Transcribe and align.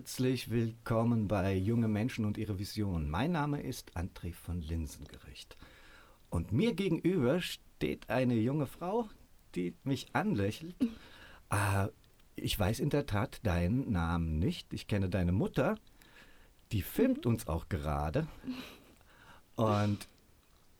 Herzlich 0.00 0.48
willkommen 0.48 1.28
bei 1.28 1.54
Junge 1.54 1.86
Menschen 1.86 2.24
und 2.24 2.38
ihre 2.38 2.58
Vision. 2.58 3.10
Mein 3.10 3.32
Name 3.32 3.60
ist 3.60 3.98
André 3.98 4.32
von 4.32 4.62
Linsengericht. 4.62 5.58
Und 6.30 6.52
mir 6.52 6.72
gegenüber 6.72 7.42
steht 7.42 8.08
eine 8.08 8.32
junge 8.32 8.64
Frau, 8.66 9.10
die 9.54 9.74
mich 9.84 10.06
anlächelt. 10.14 10.74
Äh, 11.50 11.88
ich 12.34 12.58
weiß 12.58 12.80
in 12.80 12.88
der 12.88 13.04
Tat 13.04 13.40
deinen 13.44 13.92
Namen 13.92 14.38
nicht. 14.38 14.72
Ich 14.72 14.86
kenne 14.86 15.10
deine 15.10 15.32
Mutter. 15.32 15.74
Die 16.72 16.80
filmt 16.80 17.26
uns 17.26 17.46
auch 17.46 17.68
gerade. 17.68 18.26
Und 19.56 20.08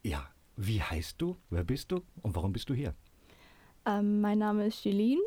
ja, 0.02 0.26
wie 0.56 0.80
heißt 0.80 1.20
du? 1.20 1.36
Wer 1.50 1.64
bist 1.64 1.92
du? 1.92 2.04
Und 2.22 2.36
warum 2.36 2.54
bist 2.54 2.70
du 2.70 2.74
hier? 2.74 2.94
Ähm, 3.84 4.22
mein 4.22 4.38
Name 4.38 4.66
ist 4.66 4.82
Jeline. 4.82 5.20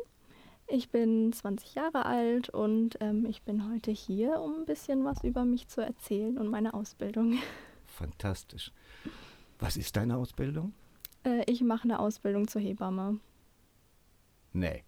Ich 0.66 0.88
bin 0.90 1.32
20 1.32 1.74
Jahre 1.74 2.06
alt 2.06 2.48
und 2.48 2.96
ähm, 3.00 3.26
ich 3.26 3.42
bin 3.42 3.70
heute 3.70 3.90
hier, 3.90 4.40
um 4.40 4.60
ein 4.60 4.64
bisschen 4.64 5.04
was 5.04 5.22
über 5.22 5.44
mich 5.44 5.68
zu 5.68 5.82
erzählen 5.82 6.38
und 6.38 6.48
meine 6.48 6.74
Ausbildung. 6.74 7.38
Fantastisch. 7.86 8.72
Was 9.58 9.76
ist 9.76 9.96
deine 9.96 10.16
Ausbildung? 10.16 10.72
Äh, 11.24 11.50
ich 11.50 11.60
mache 11.62 11.84
eine 11.84 11.98
Ausbildung 11.98 12.48
zur 12.48 12.62
Hebamme. 12.62 13.20
Nee. 14.52 14.84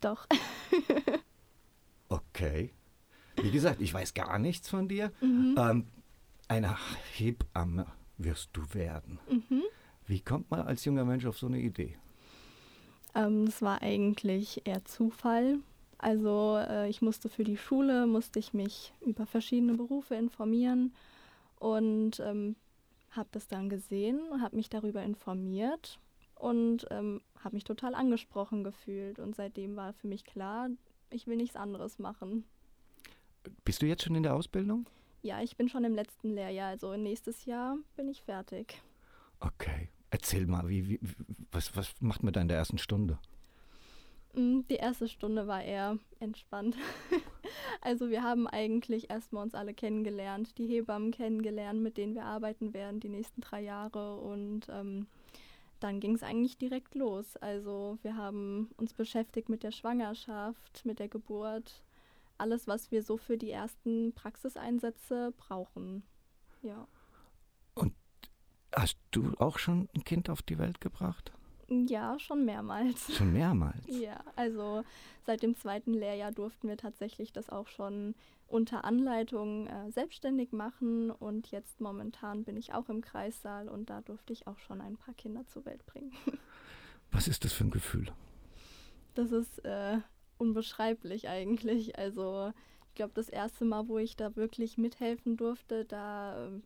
Doch. 0.00 0.26
okay. 2.08 2.72
Wie 3.36 3.50
gesagt, 3.50 3.80
ich 3.80 3.92
weiß 3.92 4.14
gar 4.14 4.38
nichts 4.38 4.68
von 4.68 4.88
dir. 4.88 5.12
Mhm. 5.20 5.54
Ähm, 5.58 5.86
eine 6.48 6.76
Hebamme 7.14 7.86
wirst 8.18 8.50
du 8.54 8.62
werden. 8.74 9.18
Mhm. 9.30 9.62
Wie 10.06 10.20
kommt 10.20 10.50
man 10.50 10.62
als 10.62 10.84
junger 10.84 11.04
Mensch 11.04 11.26
auf 11.26 11.38
so 11.38 11.46
eine 11.46 11.58
Idee? 11.60 11.96
Ähm, 13.14 13.46
das 13.46 13.62
war 13.62 13.82
eigentlich 13.82 14.66
eher 14.66 14.84
Zufall. 14.84 15.58
Also 15.98 16.56
äh, 16.58 16.88
ich 16.88 17.02
musste 17.02 17.28
für 17.28 17.44
die 17.44 17.56
Schule, 17.58 18.06
musste 18.06 18.38
ich 18.38 18.54
mich 18.54 18.92
über 19.04 19.26
verschiedene 19.26 19.74
Berufe 19.74 20.14
informieren 20.14 20.94
und 21.58 22.20
ähm, 22.20 22.56
habe 23.10 23.28
das 23.32 23.48
dann 23.48 23.68
gesehen, 23.68 24.20
habe 24.40 24.56
mich 24.56 24.70
darüber 24.70 25.02
informiert 25.02 25.98
und 26.36 26.86
ähm, 26.90 27.20
habe 27.44 27.56
mich 27.56 27.64
total 27.64 27.94
angesprochen 27.94 28.64
gefühlt. 28.64 29.18
Und 29.18 29.36
seitdem 29.36 29.76
war 29.76 29.92
für 29.92 30.06
mich 30.06 30.24
klar, 30.24 30.70
ich 31.10 31.26
will 31.26 31.36
nichts 31.36 31.56
anderes 31.56 31.98
machen. 31.98 32.44
Bist 33.64 33.82
du 33.82 33.86
jetzt 33.86 34.04
schon 34.04 34.14
in 34.14 34.22
der 34.22 34.34
Ausbildung? 34.34 34.86
Ja, 35.22 35.42
ich 35.42 35.56
bin 35.56 35.68
schon 35.68 35.84
im 35.84 35.94
letzten 35.94 36.30
Lehrjahr, 36.30 36.68
also 36.68 36.96
nächstes 36.96 37.44
Jahr 37.44 37.76
bin 37.96 38.08
ich 38.08 38.22
fertig. 38.22 38.80
Okay. 39.40 39.88
Erzähl 40.10 40.46
mal, 40.46 40.68
wie, 40.68 40.88
wie, 40.88 41.00
was, 41.52 41.76
was 41.76 41.94
macht 42.00 42.22
man 42.22 42.32
da 42.32 42.40
in 42.40 42.48
der 42.48 42.56
ersten 42.58 42.78
Stunde? 42.78 43.18
Mm, 44.34 44.60
Die 44.68 44.76
erste 44.76 45.08
Stunde 45.08 45.46
war 45.46 45.62
eher 45.62 45.98
entspannt. 46.20 46.76
Also 47.82 48.10
wir 48.10 48.22
haben 48.22 48.46
eigentlich 48.46 49.10
erstmal 49.10 49.42
uns 49.42 49.54
alle 49.54 49.72
kennengelernt, 49.74 50.58
die 50.58 50.66
Hebammen 50.66 51.12
kennengelernt, 51.12 51.80
mit 51.82 51.96
denen 51.96 52.14
wir 52.14 52.24
arbeiten 52.24 52.74
werden 52.74 53.00
die 53.00 53.08
nächsten 53.08 53.40
drei 53.40 53.62
Jahre. 53.62 54.16
Und 54.18 54.68
ähm, 54.68 55.06
dann 55.80 55.98
ging 55.98 56.14
es 56.14 56.22
eigentlich 56.22 56.58
direkt 56.58 56.94
los. 56.94 57.36
Also 57.38 57.98
wir 58.02 58.16
haben 58.16 58.70
uns 58.76 58.92
beschäftigt 58.94 59.48
mit 59.48 59.62
der 59.62 59.72
Schwangerschaft, 59.72 60.84
mit 60.84 60.98
der 60.98 61.08
Geburt, 61.08 61.82
alles, 62.38 62.68
was 62.68 62.90
wir 62.90 63.02
so 63.02 63.16
für 63.16 63.38
die 63.38 63.50
ersten 63.50 64.12
Praxiseinsätze 64.14 65.32
brauchen. 65.36 66.02
Ja. 66.62 66.86
Hast 68.74 68.96
du 69.10 69.34
auch 69.38 69.58
schon 69.58 69.88
ein 69.94 70.04
Kind 70.04 70.30
auf 70.30 70.42
die 70.42 70.58
Welt 70.58 70.80
gebracht? 70.80 71.32
Ja, 71.68 72.18
schon 72.18 72.44
mehrmals. 72.44 73.14
Schon 73.14 73.32
mehrmals? 73.32 73.76
Ja, 73.86 74.20
also 74.34 74.82
seit 75.24 75.42
dem 75.42 75.54
zweiten 75.56 75.94
Lehrjahr 75.94 76.32
durften 76.32 76.68
wir 76.68 76.76
tatsächlich 76.76 77.32
das 77.32 77.48
auch 77.48 77.68
schon 77.68 78.14
unter 78.48 78.84
Anleitung 78.84 79.68
äh, 79.68 79.90
selbstständig 79.92 80.52
machen 80.52 81.12
und 81.12 81.52
jetzt 81.52 81.80
momentan 81.80 82.44
bin 82.44 82.56
ich 82.56 82.74
auch 82.74 82.88
im 82.88 83.00
Kreissaal 83.00 83.68
und 83.68 83.90
da 83.90 84.00
durfte 84.00 84.32
ich 84.32 84.48
auch 84.48 84.58
schon 84.58 84.80
ein 84.80 84.96
paar 84.96 85.14
Kinder 85.14 85.46
zur 85.46 85.64
Welt 85.64 85.86
bringen. 85.86 86.12
Was 87.12 87.28
ist 87.28 87.44
das 87.44 87.52
für 87.52 87.64
ein 87.64 87.70
Gefühl? 87.70 88.10
Das 89.14 89.30
ist 89.30 89.64
äh, 89.64 89.98
unbeschreiblich 90.38 91.28
eigentlich. 91.28 91.98
Also 91.98 92.52
ich 92.88 92.94
glaube, 92.94 93.12
das 93.14 93.28
erste 93.28 93.64
Mal, 93.64 93.86
wo 93.86 93.98
ich 93.98 94.16
da 94.16 94.34
wirklich 94.34 94.78
mithelfen 94.78 95.36
durfte, 95.36 95.84
da 95.84 96.48
äh, 96.48 96.60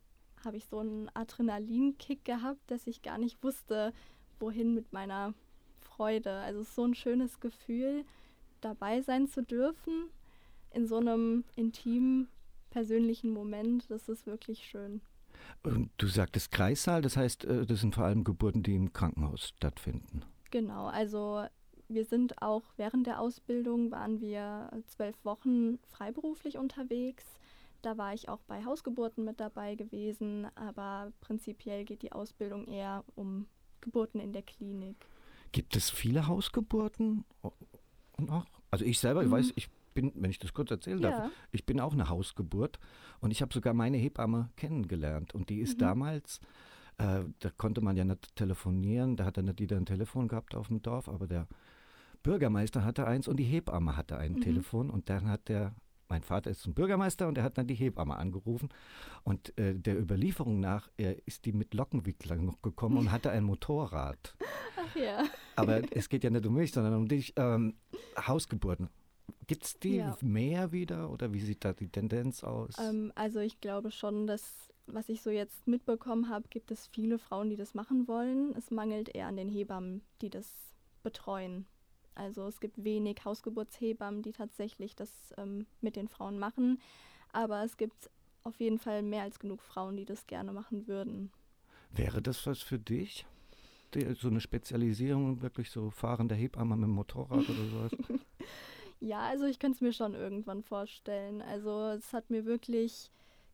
habe 0.45 0.57
ich 0.57 0.65
so 0.65 0.79
einen 0.79 1.09
Adrenalinkick 1.13 2.23
gehabt, 2.23 2.59
dass 2.67 2.87
ich 2.87 3.01
gar 3.01 3.17
nicht 3.17 3.43
wusste, 3.43 3.93
wohin 4.39 4.73
mit 4.73 4.93
meiner 4.93 5.33
Freude. 5.79 6.31
Also 6.31 6.61
es 6.61 6.69
ist 6.69 6.75
so 6.75 6.85
ein 6.85 6.95
schönes 6.95 7.39
Gefühl, 7.39 8.05
dabei 8.61 9.01
sein 9.01 9.27
zu 9.27 9.43
dürfen 9.43 10.09
in 10.71 10.87
so 10.87 10.97
einem 10.97 11.43
intimen, 11.55 12.27
persönlichen 12.69 13.31
Moment. 13.31 13.89
Das 13.89 14.09
ist 14.09 14.27
wirklich 14.27 14.65
schön. 14.65 15.01
Und 15.63 15.89
du 15.97 16.07
sagtest 16.07 16.51
Kreissaal, 16.51 17.01
das 17.01 17.17
heißt, 17.17 17.45
äh, 17.45 17.65
das 17.65 17.81
sind 17.81 17.95
vor 17.95 18.05
allem 18.05 18.23
Geburten, 18.23 18.63
die 18.63 18.75
im 18.75 18.93
Krankenhaus 18.93 19.49
stattfinden. 19.49 20.23
Genau, 20.51 20.87
also 20.87 21.45
wir 21.87 22.05
sind 22.05 22.41
auch 22.41 22.63
während 22.77 23.07
der 23.07 23.19
Ausbildung 23.19 23.91
waren 23.91 24.19
wir 24.19 24.71
zwölf 24.87 25.15
Wochen 25.23 25.77
freiberuflich 25.87 26.57
unterwegs. 26.57 27.25
Da 27.81 27.97
war 27.97 28.13
ich 28.13 28.29
auch 28.29 28.41
bei 28.47 28.65
Hausgeburten 28.65 29.23
mit 29.25 29.39
dabei 29.39 29.75
gewesen, 29.75 30.47
aber 30.55 31.11
prinzipiell 31.21 31.85
geht 31.85 32.01
die 32.01 32.11
Ausbildung 32.11 32.67
eher 32.67 33.03
um 33.15 33.47
Geburten 33.81 34.19
in 34.19 34.33
der 34.33 34.41
Klinik. 34.41 34.95
Gibt 35.51 35.75
es 35.75 35.89
viele 35.89 36.27
Hausgeburten? 36.27 37.23
Auch? 37.41 38.45
Also 38.71 38.85
ich 38.85 38.99
selber, 38.99 39.21
ich 39.21 39.27
Mhm. 39.27 39.33
weiß, 39.33 39.53
ich 39.55 39.69
bin, 39.93 40.11
wenn 40.15 40.29
ich 40.31 40.39
das 40.39 40.53
kurz 40.53 40.71
erzählen 40.71 41.01
darf, 41.01 41.15
Ja. 41.17 41.31
ich 41.51 41.65
bin 41.65 41.79
auch 41.79 41.93
eine 41.93 42.09
Hausgeburt 42.09 42.79
und 43.21 43.31
ich 43.31 43.41
habe 43.41 43.53
sogar 43.53 43.73
meine 43.73 43.97
Hebamme 43.97 44.49
kennengelernt 44.57 45.33
und 45.33 45.49
die 45.49 45.59
ist 45.59 45.75
Mhm. 45.75 45.79
damals, 45.79 46.39
äh, 46.97 47.23
da 47.39 47.49
konnte 47.51 47.81
man 47.81 47.95
ja 47.95 48.03
nicht 48.03 48.35
telefonieren, 48.35 49.15
da 49.15 49.25
hat 49.25 49.37
dann 49.37 49.45
nicht 49.45 49.59
jeder 49.59 49.77
ein 49.77 49.85
Telefon 49.85 50.27
gehabt 50.27 50.55
auf 50.55 50.67
dem 50.67 50.81
Dorf, 50.81 51.07
aber 51.07 51.27
der 51.27 51.47
Bürgermeister 52.23 52.83
hatte 52.83 53.05
eins 53.07 53.27
und 53.27 53.37
die 53.37 53.43
Hebamme 53.43 53.95
hatte 53.95 54.17
ein 54.17 54.33
Mhm. 54.33 54.41
Telefon 54.41 54.89
und 54.89 55.09
dann 55.09 55.29
hat 55.29 55.47
der 55.47 55.75
mein 56.09 56.21
Vater 56.23 56.51
ist 56.51 56.61
zum 56.61 56.73
Bürgermeister 56.73 57.27
und 57.27 57.37
er 57.37 57.43
hat 57.43 57.57
dann 57.57 57.67
die 57.67 57.73
Hebamme 57.75 58.15
angerufen. 58.15 58.69
Und 59.23 59.57
äh, 59.57 59.73
der 59.75 59.99
Überlieferung 59.99 60.59
nach 60.59 60.89
äh, 60.97 61.15
ist 61.25 61.45
die 61.45 61.51
mit 61.53 61.73
Lockenwicklern 61.73 62.45
noch 62.45 62.61
gekommen 62.61 62.97
und 62.97 63.11
hatte 63.11 63.31
ein 63.31 63.43
Motorrad. 63.51 64.35
Ach 64.77 64.95
ja. 64.95 65.23
Aber 65.55 65.81
es 65.91 66.09
geht 66.09 66.23
ja 66.23 66.29
nicht 66.29 66.45
um 66.45 66.53
mich, 66.53 66.71
sondern 66.71 66.93
um 66.95 67.07
dich. 67.07 67.33
Ähm, 67.37 67.75
Hausgeburten. 68.17 68.89
Gibt 69.47 69.63
es 69.63 69.79
die 69.79 69.97
Ja. 69.97 70.17
mehr 70.21 70.71
wieder 70.71 71.09
oder 71.09 71.33
wie 71.33 71.39
sieht 71.39 71.65
da 71.65 71.73
die 71.73 71.87
Tendenz 71.89 72.43
aus? 72.43 72.75
Ähm, 72.79 73.11
also 73.15 73.39
ich 73.39 73.59
glaube 73.61 73.91
schon, 73.91 74.27
dass, 74.27 74.71
was 74.87 75.09
ich 75.09 75.21
so 75.21 75.29
jetzt 75.29 75.67
mitbekommen 75.67 76.29
habe, 76.29 76.47
gibt 76.49 76.71
es 76.71 76.87
viele 76.87 77.17
Frauen, 77.19 77.49
die 77.49 77.55
das 77.55 77.73
machen 77.73 78.07
wollen. 78.07 78.53
Es 78.55 78.71
mangelt 78.71 79.09
eher 79.13 79.27
an 79.27 79.37
den 79.37 79.49
Hebammen, 79.49 80.01
die 80.21 80.29
das 80.29 80.51
betreuen. 81.03 81.65
Also 82.15 82.47
es 82.47 82.59
gibt 82.59 82.83
wenig 82.83 83.23
Hausgeburtshebammen, 83.25 84.21
die 84.21 84.31
tatsächlich 84.31 84.95
das 84.95 85.11
ähm, 85.37 85.65
mit 85.81 85.95
den 85.95 86.07
Frauen 86.07 86.39
machen. 86.39 86.79
Aber 87.31 87.63
es 87.63 87.77
gibt 87.77 88.09
auf 88.43 88.59
jeden 88.59 88.79
Fall 88.79 89.01
mehr 89.01 89.23
als 89.23 89.39
genug 89.39 89.61
Frauen, 89.61 89.97
die 89.97 90.05
das 90.05 90.27
gerne 90.27 90.53
machen 90.53 90.87
würden. 90.87 91.31
Wäre 91.91 92.21
das 92.21 92.45
was 92.45 92.61
für 92.61 92.79
dich? 92.79 93.25
Die, 93.93 94.13
so 94.13 94.27
eine 94.27 94.41
Spezialisierung, 94.41 95.41
wirklich 95.41 95.69
so 95.69 95.89
fahrende 95.89 96.35
Hebamme 96.35 96.75
mit 96.75 96.87
dem 96.87 96.91
Motorrad 96.91 97.47
oder 97.49 97.65
sowas? 97.71 97.91
Ja, 98.99 99.19
also 99.19 99.45
ich 99.45 99.59
könnte 99.59 99.75
es 99.75 99.81
mir 99.81 99.93
schon 99.93 100.15
irgendwann 100.15 100.63
vorstellen. 100.63 101.41
Also 101.41 101.89
es 101.89 102.13
hat 102.13 102.29
mir 102.29 102.45
wirklich 102.45 103.11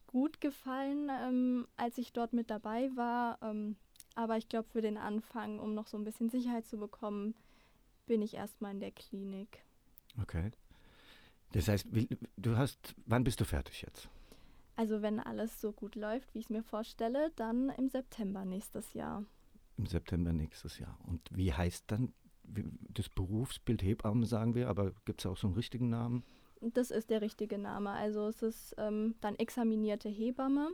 gut 0.07 0.39
gefallen, 0.39 1.09
ähm, 1.09 1.67
als 1.78 1.97
ich 1.97 2.13
dort 2.13 2.33
mit 2.33 2.49
dabei 2.49 2.89
war. 2.95 3.39
Ähm, 3.41 3.75
aber 4.16 4.38
ich 4.38 4.47
glaube, 4.49 4.69
für 4.69 4.81
den 4.81 4.97
Anfang, 4.97 5.59
um 5.59 5.73
noch 5.73 5.88
so 5.88 5.97
ein 5.97 6.03
bisschen 6.03 6.29
Sicherheit 6.29 6.66
zu 6.67 6.78
bekommen, 6.78 7.33
bin 8.11 8.22
ich 8.22 8.33
erstmal 8.33 8.73
in 8.73 8.81
der 8.81 8.91
Klinik. 8.91 9.63
Okay. 10.22 10.51
Das 11.53 11.69
heißt, 11.69 11.88
du 12.35 12.57
hast, 12.57 12.94
wann 13.05 13.23
bist 13.23 13.39
du 13.39 13.46
fertig 13.46 13.84
jetzt? 13.84 14.09
Also 14.75 15.02
wenn 15.02 15.22
alles 15.22 15.61
so 15.61 15.72
gut 15.72 15.96
läuft, 15.96 16.34
wie 16.34 16.40
ich 16.40 16.46
es 16.47 16.49
mir 16.49 16.61
vorstelle, 16.61 17.31
dann 17.37 17.69
im 17.69 17.87
September 17.87 18.43
nächstes 18.43 18.93
Jahr. 18.93 19.23
Im 19.78 19.85
September 19.85 20.34
nächstes 20.34 20.78
Jahr. 20.78 20.99
Und 21.08 21.22
wie 21.31 21.53
heißt 21.53 21.85
dann 21.87 22.11
das 22.43 23.08
Berufsbild 23.08 23.81
Hebamme, 23.81 24.25
sagen 24.25 24.55
wir, 24.55 24.67
aber 24.67 24.91
gibt 25.05 25.22
es 25.22 25.25
auch 25.25 25.37
so 25.37 25.47
einen 25.47 25.55
richtigen 25.55 25.87
Namen? 25.87 26.25
Das 26.59 26.91
ist 26.91 27.11
der 27.11 27.22
richtige 27.22 27.57
Name. 27.57 27.91
Also 27.91 28.28
es 28.28 28.43
ist 28.43 28.75
ähm, 28.78 29.16
dann 29.22 29.37
examinierte 29.37 30.09
Hebamme. 30.09 30.69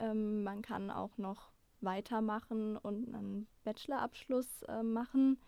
Ähm, 0.00 0.42
man 0.42 0.62
kann 0.62 0.90
auch 0.90 1.18
noch 1.18 1.52
weitermachen 1.80 2.76
und 2.76 3.14
einen 3.14 3.46
Bachelorabschluss 3.62 4.62
äh, 4.62 4.82
machen. 4.82 5.38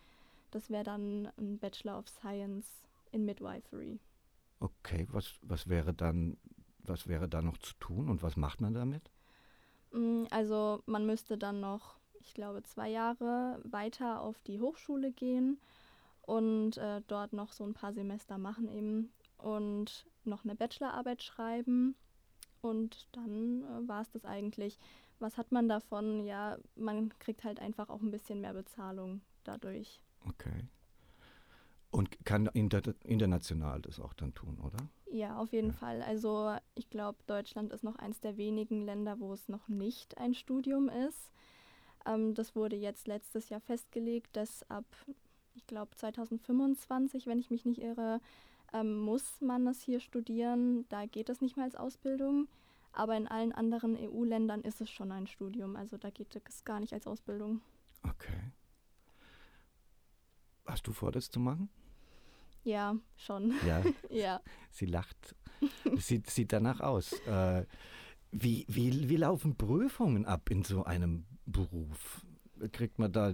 Das 0.51 0.69
wäre 0.69 0.83
dann 0.83 1.31
ein 1.37 1.59
Bachelor 1.59 1.97
of 1.99 2.07
Science 2.09 2.83
in 3.11 3.25
Midwifery. 3.25 3.99
Okay, 4.61 5.07
was, 5.11 5.33
was 5.41 5.67
wäre 5.67 5.93
dann, 5.93 6.37
was 6.79 7.07
wäre 7.07 7.27
da 7.27 7.41
noch 7.41 7.57
zu 7.57 7.73
tun 7.79 8.09
und 8.09 8.23
was 8.23 8.37
macht 8.37 8.61
man 8.61 8.73
damit? 8.73 9.11
Mm, 9.91 10.25
Also 10.31 10.81
man 10.85 11.05
müsste 11.05 11.37
dann 11.37 11.59
noch, 11.59 11.97
ich 12.19 12.33
glaube, 12.33 12.63
zwei 12.63 12.89
Jahre 12.89 13.59
weiter 13.63 14.21
auf 14.21 14.39
die 14.41 14.59
Hochschule 14.59 15.11
gehen 15.11 15.59
und 16.23 16.77
äh, 16.77 17.01
dort 17.07 17.33
noch 17.33 17.53
so 17.53 17.63
ein 17.65 17.73
paar 17.73 17.93
Semester 17.93 18.37
machen 18.37 18.69
eben. 18.69 19.13
und 19.37 20.05
noch 20.25 20.43
eine 20.45 20.55
Bachelorarbeit 20.55 21.23
schreiben. 21.23 21.95
Und 22.61 23.07
dann 23.13 23.63
äh, 23.63 23.87
war 23.87 24.01
es 24.01 24.11
das 24.11 24.25
eigentlich. 24.25 24.79
Was 25.19 25.37
hat 25.37 25.51
man 25.51 25.67
davon? 25.69 26.25
Ja, 26.25 26.57
man 26.75 27.17
kriegt 27.19 27.43
halt 27.43 27.59
einfach 27.59 27.89
auch 27.89 28.01
ein 28.01 28.11
bisschen 28.11 28.41
mehr 28.41 28.53
Bezahlung 28.53 29.21
dadurch. 29.43 30.01
Okay. 30.27 30.67
Und 31.91 32.25
kann 32.25 32.47
inter 32.53 32.81
international 33.03 33.81
das 33.81 33.99
auch 33.99 34.13
dann 34.13 34.33
tun, 34.33 34.59
oder? 34.59 34.77
Ja, 35.11 35.37
auf 35.37 35.51
jeden 35.51 35.71
ja. 35.71 35.73
Fall. 35.73 36.01
Also 36.01 36.55
ich 36.73 36.89
glaube, 36.89 37.19
Deutschland 37.27 37.73
ist 37.73 37.83
noch 37.83 37.97
eines 37.97 38.21
der 38.21 38.37
wenigen 38.37 38.81
Länder, 38.85 39.19
wo 39.19 39.33
es 39.33 39.49
noch 39.49 39.67
nicht 39.67 40.17
ein 40.17 40.33
Studium 40.33 40.87
ist. 40.87 41.31
Ähm, 42.05 42.33
das 42.33 42.55
wurde 42.55 42.77
jetzt 42.77 43.07
letztes 43.07 43.49
Jahr 43.49 43.59
festgelegt, 43.59 44.35
dass 44.37 44.63
ab, 44.69 44.85
ich 45.53 45.67
glaube, 45.67 45.95
2025, 45.95 47.27
wenn 47.27 47.39
ich 47.39 47.51
mich 47.51 47.65
nicht 47.65 47.81
irre, 47.81 48.21
ähm, 48.73 48.97
muss 48.99 49.41
man 49.41 49.65
das 49.65 49.81
hier 49.81 49.99
studieren. 49.99 50.87
Da 50.87 51.05
geht 51.05 51.29
es 51.29 51.41
nicht 51.41 51.57
mehr 51.57 51.65
als 51.65 51.75
Ausbildung. 51.75 52.47
Aber 52.93 53.15
in 53.15 53.27
allen 53.27 53.51
anderen 53.51 53.97
EU-Ländern 53.97 54.61
ist 54.61 54.81
es 54.81 54.89
schon 54.89 55.11
ein 55.11 55.27
Studium. 55.27 55.75
Also 55.75 55.97
da 55.97 56.09
geht 56.09 56.35
es 56.35 56.63
gar 56.65 56.79
nicht 56.79 56.93
als 56.93 57.07
Ausbildung. 57.07 57.61
Okay. 58.03 58.51
Hast 60.71 60.87
du 60.87 60.93
vor, 60.93 61.11
das 61.11 61.29
zu 61.29 61.41
machen? 61.41 61.67
Ja, 62.63 62.95
schon. 63.17 63.53
Ja. 63.67 63.83
ja. 64.09 64.41
Sie 64.69 64.85
lacht. 64.85 65.35
sieht, 65.97 66.29
sieht 66.29 66.53
danach 66.53 66.79
aus. 66.79 67.11
Äh, 67.27 67.65
wie, 68.31 68.65
wie, 68.69 69.09
wie 69.09 69.17
laufen 69.17 69.57
Prüfungen 69.57 70.25
ab 70.25 70.49
in 70.49 70.63
so 70.63 70.85
einem 70.85 71.25
Beruf? 71.45 72.25
Kriegt 72.71 72.99
man 72.99 73.11
da 73.11 73.33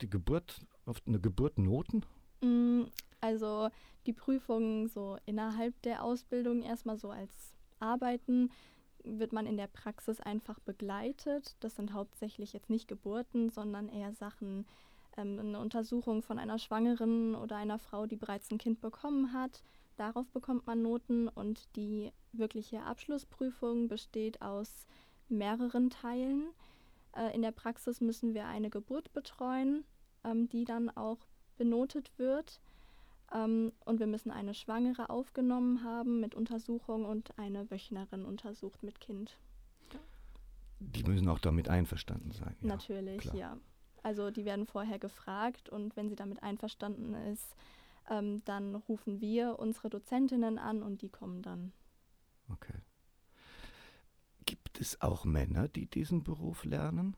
die 0.00 0.08
Geburt, 0.08 0.60
auf 0.86 1.02
eine 1.04 1.18
Geburt 1.18 1.58
Noten? 1.58 2.04
Mm, 2.42 2.82
also 3.20 3.68
die 4.06 4.12
Prüfungen 4.12 4.86
so 4.86 5.18
innerhalb 5.26 5.82
der 5.82 6.04
Ausbildung 6.04 6.62
erstmal 6.62 6.96
so 6.96 7.10
als 7.10 7.32
Arbeiten 7.80 8.52
wird 9.02 9.32
man 9.32 9.46
in 9.46 9.56
der 9.56 9.66
Praxis 9.66 10.20
einfach 10.20 10.60
begleitet. 10.60 11.56
Das 11.58 11.74
sind 11.74 11.92
hauptsächlich 11.92 12.52
jetzt 12.52 12.70
nicht 12.70 12.86
Geburten, 12.86 13.50
sondern 13.50 13.88
eher 13.88 14.12
Sachen, 14.12 14.64
ähm, 15.20 15.38
eine 15.38 15.60
Untersuchung 15.60 16.22
von 16.22 16.38
einer 16.38 16.58
Schwangeren 16.58 17.34
oder 17.34 17.56
einer 17.56 17.78
Frau, 17.78 18.06
die 18.06 18.16
bereits 18.16 18.50
ein 18.50 18.58
Kind 18.58 18.80
bekommen 18.80 19.32
hat. 19.32 19.62
Darauf 19.96 20.28
bekommt 20.30 20.66
man 20.66 20.82
Noten 20.82 21.28
und 21.28 21.68
die 21.76 22.12
wirkliche 22.32 22.82
Abschlussprüfung 22.82 23.88
besteht 23.88 24.40
aus 24.40 24.86
mehreren 25.28 25.90
Teilen. 25.90 26.48
Äh, 27.16 27.34
in 27.34 27.42
der 27.42 27.52
Praxis 27.52 28.00
müssen 28.00 28.34
wir 28.34 28.46
eine 28.46 28.70
Geburt 28.70 29.12
betreuen, 29.12 29.84
ähm, 30.24 30.48
die 30.48 30.64
dann 30.64 30.90
auch 30.90 31.18
benotet 31.56 32.10
wird. 32.18 32.60
Ähm, 33.32 33.72
und 33.84 34.00
wir 34.00 34.06
müssen 34.06 34.30
eine 34.30 34.54
Schwangere 34.54 35.10
aufgenommen 35.10 35.84
haben 35.84 36.20
mit 36.20 36.34
Untersuchung 36.34 37.04
und 37.04 37.38
eine 37.38 37.70
Wöchnerin 37.70 38.24
untersucht 38.24 38.82
mit 38.82 39.00
Kind. 39.00 39.38
Die 40.80 41.04
müssen 41.04 41.28
auch 41.28 41.38
damit 41.38 41.68
einverstanden 41.68 42.32
sein. 42.32 42.56
Ja, 42.62 42.68
Natürlich, 42.68 43.20
klar. 43.20 43.34
ja. 43.34 43.56
Also 44.02 44.30
die 44.30 44.44
werden 44.44 44.66
vorher 44.66 44.98
gefragt 44.98 45.68
und 45.68 45.96
wenn 45.96 46.08
sie 46.08 46.16
damit 46.16 46.42
einverstanden 46.42 47.14
ist, 47.32 47.54
ähm, 48.08 48.42
dann 48.44 48.74
rufen 48.74 49.20
wir 49.20 49.58
unsere 49.58 49.90
Dozentinnen 49.90 50.58
an 50.58 50.82
und 50.82 51.02
die 51.02 51.08
kommen 51.08 51.42
dann. 51.42 51.72
Okay. 52.50 52.80
Gibt 54.46 54.80
es 54.80 55.00
auch 55.00 55.24
Männer, 55.24 55.68
die 55.68 55.86
diesen 55.86 56.24
Beruf 56.24 56.64
lernen? 56.64 57.16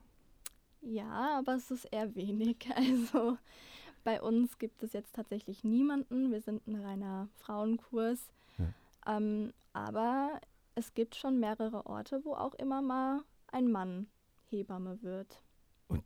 Ja, 0.81 1.39
aber 1.39 1.55
es 1.55 1.71
ist 1.71 1.85
eher 1.85 2.13
wenig. 2.15 2.67
Also 2.75 3.37
bei 4.03 4.21
uns 4.21 4.57
gibt 4.59 4.83
es 4.83 4.93
jetzt 4.93 5.15
tatsächlich 5.15 5.63
niemanden. 5.63 6.31
Wir 6.31 6.41
sind 6.41 6.67
ein 6.67 6.75
reiner 6.75 7.29
Frauenkurs. 7.35 8.27
Ja. 8.57 9.17
Ähm, 9.17 9.53
aber 9.71 10.41
es 10.75 10.93
gibt 10.93 11.15
schon 11.15 11.39
mehrere 11.39 11.85
Orte, 11.85 12.23
wo 12.25 12.33
auch 12.33 12.53
immer 12.55 12.81
mal 12.81 13.21
ein 13.47 13.71
Mann 13.71 14.07
Hebamme 14.49 15.01
wird. 15.01 15.41
Und 15.87 16.03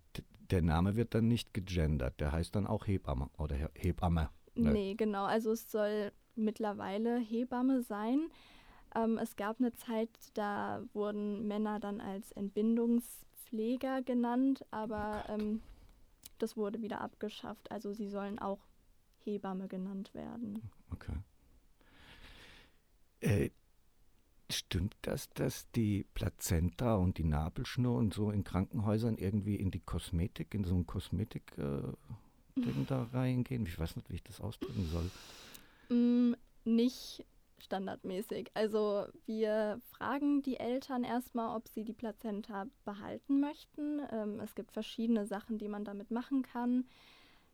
der 0.52 0.62
Name 0.62 0.96
wird 0.96 1.14
dann 1.14 1.28
nicht 1.28 1.54
gegendert, 1.54 2.20
der 2.20 2.32
heißt 2.32 2.56
dann 2.56 2.68
auch 2.68 2.88
Hebamme 2.88 3.30
oder 3.38 3.56
Hebamme. 3.76 4.30
Ne? 4.56 4.72
Nee, 4.72 4.96
genau. 4.96 5.26
Also 5.26 5.52
es 5.52 5.70
soll 5.72 6.12
mittlerweile 6.36 7.18
Hebamme 7.18 7.82
sein. 7.82 8.30
Ähm, 8.96 9.18
es 9.18 9.36
gab 9.36 9.60
eine 9.60 9.74
Zeit, 9.74 10.10
da 10.34 10.82
wurden 10.94 11.48
Männer 11.48 11.80
dann 11.80 12.02
als 12.02 12.32
Entbindungspfleger 12.32 14.02
genannt, 14.02 14.66
aber 14.72 15.26
oh 15.28 15.34
ähm, 15.34 15.62
das 16.38 16.56
wurde 16.56 16.82
wieder 16.82 17.02
abgeschafft. 17.02 17.72
Also 17.72 17.94
sie 17.94 18.10
sollen 18.10 18.40
auch 18.40 18.60
Hebamme 19.24 19.68
genannt 19.68 20.14
werden. 20.14 20.62
Okay. 20.92 21.18
Äh, 23.20 23.50
Stimmt 24.50 24.96
das, 25.02 25.30
dass 25.32 25.70
die 25.72 26.06
Plazenta 26.14 26.96
und 26.96 27.18
die 27.18 27.26
Nabelschnur 27.26 27.98
und 27.98 28.14
so 28.14 28.32
in 28.32 28.46
Krankenhäusern 28.46 29.18
irgendwie 29.18 29.56
in 29.56 29.72
die 29.72 29.82
Kosmetik, 29.82 30.54
in 30.54 30.64
so 30.64 30.74
ein 30.74 30.88
Kosmetik-Ding 30.88 31.96
äh, 32.56 32.86
da 32.88 33.04
reingehen? 33.12 33.66
Ich 33.66 33.78
weiß 33.78 33.98
nicht, 33.98 34.10
wie 34.10 34.16
ich 34.16 34.24
das 34.24 34.40
ausdrücken 34.40 34.88
soll. 34.90 35.10
Mm, 35.90 36.36
nicht 36.64 37.26
standardmäßig. 37.60 38.52
Also 38.54 39.08
wir 39.26 39.82
fragen 39.90 40.42
die 40.44 40.58
Eltern 40.58 41.04
erstmal, 41.04 41.56
ob 41.56 41.68
sie 41.68 41.84
die 41.84 41.94
Plazenta 41.94 42.68
behalten 42.86 43.42
möchten. 43.42 44.02
Ähm, 44.12 44.40
es 44.40 44.56
gibt 44.56 44.72
verschiedene 44.72 45.26
Sachen, 45.26 45.58
die 45.58 45.68
man 45.68 45.84
damit 45.84 46.12
machen 46.12 46.44
kann. 46.44 46.86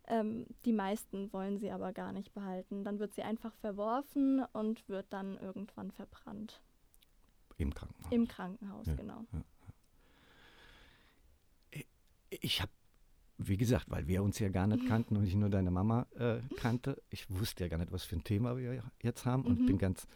Ähm, 0.08 0.46
die 0.66 0.74
meisten 0.74 1.32
wollen 1.32 1.58
sie 1.58 1.72
aber 1.72 1.94
gar 1.94 2.12
nicht 2.12 2.34
behalten. 2.34 2.84
Dann 2.84 3.00
wird 3.00 3.14
sie 3.14 3.24
einfach 3.24 3.54
verworfen 3.56 4.44
und 4.54 4.88
wird 4.90 5.08
dann 5.10 5.38
irgendwann 5.38 5.92
verbrannt. 5.92 6.62
Im 7.58 7.74
Krankenhaus. 7.74 8.12
Im 8.12 8.28
Krankenhaus, 8.28 8.88
ja, 8.88 8.96
genau. 8.96 9.26
Ja. 9.32 9.42
Ich 12.30 12.62
habe, 12.62 12.72
wie 13.38 13.58
gesagt, 13.58 13.90
weil 13.90 14.08
wir 14.08 14.24
uns 14.24 14.40
ja 14.40 14.50
gar 14.50 14.68
nicht 14.68 14.88
kannten 14.88 15.18
und 15.18 15.26
ich 15.26 15.36
nur 15.36 15.50
deine 15.50 15.72
Mama 15.72 16.08
äh, 16.16 16.40
kannte, 16.58 17.02
ich 17.10 17.30
wusste 17.30 17.64
ja 17.64 17.68
gar 17.70 17.78
nicht, 17.78 17.92
was 17.92 18.04
für 18.04 18.16
ein 18.16 18.24
Thema 18.24 18.58
wir 18.58 18.84
jetzt 19.02 19.26
haben 19.26 19.46
und 19.46 19.62
mhm. 19.62 19.66
bin 19.68 19.78
ganz, 19.78 20.08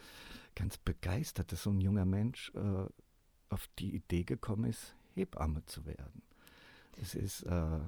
ganz 0.56 0.78
begeistert, 0.78 1.51
dass 1.51 1.63
so 1.63 1.69
ein 1.69 1.80
junger 1.80 2.06
Mensch 2.06 2.51
äh, 2.56 2.86
auf 3.50 3.68
die 3.80 3.95
Idee 3.95 4.24
gekommen 4.24 4.66
ist, 4.66 4.95
Hebamme 5.13 5.63
zu 5.66 5.86
werden. 5.86 6.24
Es 7.00 7.13
ist 7.13 7.44
äh, 7.44 7.80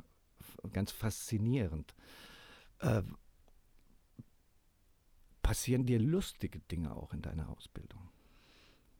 ganz 0.72 0.92
faszinierend. 0.92 1.95
Äh, 2.80 3.02
passieren 5.42 5.86
dir 5.86 6.00
lustige 6.00 6.60
Dinge 6.60 6.95
auch 6.95 7.13
in 7.13 7.22
deiner 7.24 7.50
Ausbildung? 7.50 8.08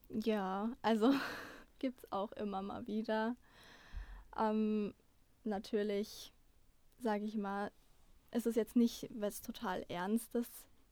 Ja, 0.10 0.70
also 0.82 1.14
gibt 1.80 2.00
es 2.00 2.12
auch 2.12 2.32
immer 2.34 2.62
mal 2.62 2.88
wieder. 2.88 3.36
Ähm, 4.38 4.94
natürlich, 5.44 6.34
sage 7.00 7.26
ich 7.26 7.36
mal, 7.36 7.72
ist 8.32 8.48
es 8.48 8.56
jetzt 8.56 8.76
nicht 8.76 9.08
was 9.12 9.42
total 9.42 9.86
Ernstes. 9.88 10.48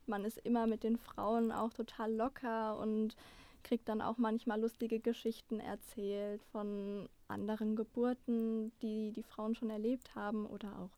Man 0.05 0.23
ist 0.23 0.37
immer 0.39 0.67
mit 0.67 0.83
den 0.83 0.97
Frauen 0.97 1.51
auch 1.51 1.73
total 1.73 2.13
locker 2.13 2.77
und 2.77 3.15
kriegt 3.63 3.89
dann 3.89 4.01
auch 4.01 4.17
manchmal 4.17 4.61
lustige 4.61 4.99
Geschichten 4.99 5.59
erzählt 5.59 6.41
von 6.51 7.09
anderen 7.27 7.75
Geburten, 7.75 8.71
die 8.81 9.11
die 9.11 9.23
Frauen 9.23 9.55
schon 9.55 9.69
erlebt 9.69 10.15
haben 10.15 10.45
oder 10.45 10.79
auch 10.79 10.97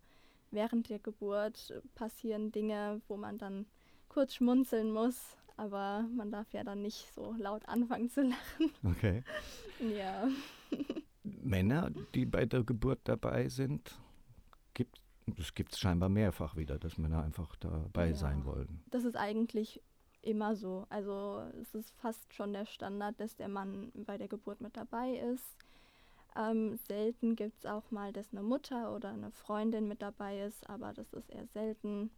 während 0.51 0.89
der 0.89 0.99
Geburt 0.99 1.73
passieren 1.95 2.51
Dinge, 2.51 3.01
wo 3.07 3.17
man 3.17 3.37
dann 3.37 3.65
kurz 4.07 4.35
schmunzeln 4.35 4.91
muss 4.91 5.38
aber 5.59 6.07
man 6.15 6.31
darf 6.31 6.51
ja 6.53 6.63
dann 6.63 6.81
nicht 6.81 7.13
so 7.13 7.35
laut 7.37 7.67
anfangen 7.67 8.09
zu 8.09 8.21
lachen. 8.23 8.71
Okay. 8.83 9.23
ja. 9.79 10.29
Männer, 11.23 11.91
die 12.15 12.25
bei 12.25 12.45
der 12.45 12.63
Geburt 12.63 12.99
dabei 13.03 13.49
sind, 13.49 13.99
gibt 14.73 15.01
es 15.37 15.53
gibt 15.53 15.73
es 15.73 15.79
scheinbar 15.79 16.09
mehrfach 16.09 16.55
wieder, 16.55 16.79
dass 16.79 16.97
Männer 16.97 17.21
einfach 17.21 17.55
dabei 17.57 18.07
ja. 18.07 18.15
sein 18.15 18.45
wollen. 18.45 18.81
Das 18.89 19.03
ist 19.03 19.15
eigentlich 19.15 19.81
immer 20.21 20.55
so. 20.55 20.87
Also 20.89 21.43
es 21.61 21.75
ist 21.75 21.91
fast 21.91 22.33
schon 22.33 22.53
der 22.53 22.65
Standard, 22.65 23.19
dass 23.19 23.35
der 23.35 23.49
Mann 23.49 23.91
bei 23.93 24.17
der 24.17 24.27
Geburt 24.27 24.61
mit 24.61 24.77
dabei 24.77 25.11
ist. 25.33 25.57
Ähm, 26.35 26.77
selten 26.87 27.35
gibt 27.35 27.59
es 27.59 27.65
auch 27.65 27.91
mal, 27.91 28.13
dass 28.13 28.31
eine 28.31 28.43
Mutter 28.43 28.95
oder 28.95 29.09
eine 29.09 29.31
Freundin 29.31 29.87
mit 29.87 30.01
dabei 30.01 30.41
ist, 30.41 30.67
aber 30.69 30.93
das 30.93 31.11
ist 31.13 31.29
eher 31.29 31.47
selten. 31.47 32.11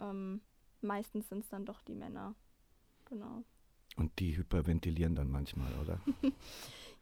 Ähm, 0.00 0.40
meistens 0.80 1.28
sind 1.28 1.44
es 1.44 1.48
dann 1.48 1.64
doch 1.64 1.82
die 1.82 1.94
Männer. 1.94 2.34
Genau. 3.08 3.44
Und 3.96 4.18
die 4.18 4.36
hyperventilieren 4.36 5.14
dann 5.14 5.30
manchmal, 5.30 5.72
oder? 5.82 6.00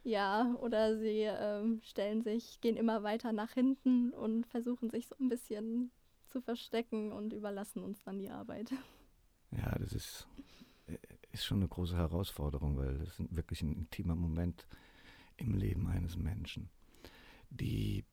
ja, 0.04 0.54
oder 0.60 0.98
sie 0.98 1.22
ähm, 1.22 1.80
stellen 1.84 2.22
sich, 2.22 2.60
gehen 2.60 2.76
immer 2.76 3.02
weiter 3.02 3.32
nach 3.32 3.52
hinten 3.52 4.12
und 4.12 4.46
versuchen 4.46 4.88
sich 4.90 5.06
so 5.06 5.16
ein 5.20 5.28
bisschen 5.28 5.90
zu 6.28 6.40
verstecken 6.40 7.12
und 7.12 7.32
überlassen 7.32 7.82
uns 7.82 8.02
dann 8.02 8.18
die 8.18 8.30
Arbeit. 8.30 8.70
Ja, 9.50 9.78
das 9.78 9.92
ist, 9.92 10.26
äh, 10.86 10.98
ist 11.32 11.44
schon 11.44 11.58
eine 11.58 11.68
große 11.68 11.96
Herausforderung, 11.96 12.76
weil 12.76 12.98
das 12.98 13.20
ist 13.20 13.36
wirklich 13.36 13.62
ein 13.62 13.72
intimer 13.72 14.16
Moment 14.16 14.66
im 15.36 15.54
Leben 15.54 15.86
eines 15.88 16.16
Menschen. 16.16 16.70
Die, 17.50 18.04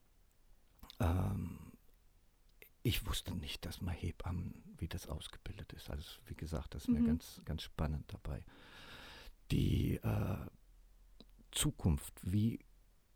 ähm, 1.00 1.73
ich 2.84 3.06
wusste 3.08 3.34
nicht, 3.36 3.66
dass 3.66 3.82
man 3.82 3.94
Hebammen, 3.96 4.62
wie 4.78 4.88
das 4.88 5.08
ausgebildet 5.08 5.72
ist. 5.74 5.90
Also 5.90 6.04
wie 6.26 6.36
gesagt, 6.36 6.76
das 6.76 6.84
ist 6.84 6.88
Mhm. 6.90 6.96
mir 6.96 7.04
ganz, 7.04 7.42
ganz 7.46 7.62
spannend 7.62 8.06
dabei. 8.14 8.44
Die 9.52 9.96
äh, 10.04 10.38
Zukunft, 11.52 12.14
wie, 12.24 12.60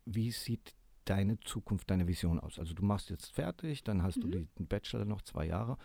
wie 0.04 0.30
sieht 0.30 0.74
deine 1.04 1.38
Zukunft, 1.40 1.90
deine 1.90 2.06
Vision 2.06 2.38
aus? 2.38 2.58
Also 2.58 2.74
du 2.74 2.84
machst 2.84 3.10
jetzt 3.10 3.30
fertig, 3.32 3.82
dann 3.84 4.02
hast 4.02 4.16
du 4.22 4.26
Mhm. 4.28 4.32
die- 4.32 4.48
den 4.58 4.66
Bachelor 4.68 5.04
noch 5.04 5.22
zwei 5.22 5.46
Jahre 5.46 5.76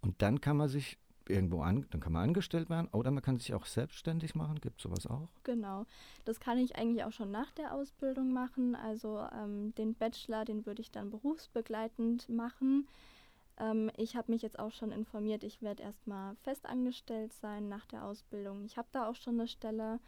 und 0.00 0.20
dann 0.22 0.40
kann 0.40 0.56
man 0.56 0.68
sich 0.68 0.98
irgendwo 1.28 1.62
an, 1.62 1.86
dann 1.90 2.00
kann 2.00 2.12
man 2.12 2.24
angestellt 2.24 2.68
werden 2.68 2.88
oder 2.88 3.12
man 3.12 3.22
kann 3.22 3.38
sich 3.38 3.54
auch 3.54 3.64
selbstständig 3.64 4.34
machen. 4.34 4.60
Gibt 4.60 4.78
es 4.78 4.82
sowas 4.82 5.06
auch? 5.06 5.28
Genau. 5.44 5.86
Das 6.24 6.40
kann 6.40 6.58
ich 6.58 6.74
eigentlich 6.76 7.04
auch 7.04 7.12
schon 7.12 7.30
nach 7.30 7.52
der 7.52 7.72
Ausbildung 7.74 8.32
machen. 8.32 8.74
Also 8.74 9.24
ähm, 9.32 9.72
den 9.76 9.94
Bachelor, 9.94 10.44
den 10.44 10.66
würde 10.66 10.82
ich 10.82 10.90
dann 10.90 11.10
berufsbegleitend 11.10 12.28
machen. 12.28 12.88
Ähm, 13.58 13.90
ich 13.96 14.16
habe 14.16 14.32
mich 14.32 14.42
jetzt 14.42 14.58
auch 14.58 14.72
schon 14.72 14.92
informiert, 14.92 15.44
ich 15.44 15.62
werde 15.62 15.82
erstmal 15.82 16.36
festangestellt 16.36 17.32
sein 17.34 17.68
nach 17.68 17.86
der 17.86 18.04
Ausbildung. 18.04 18.64
Ich 18.64 18.76
habe 18.76 18.88
da 18.92 19.08
auch 19.08 19.16
schon 19.16 19.34
eine 19.34 19.48
Stelle 19.48 20.00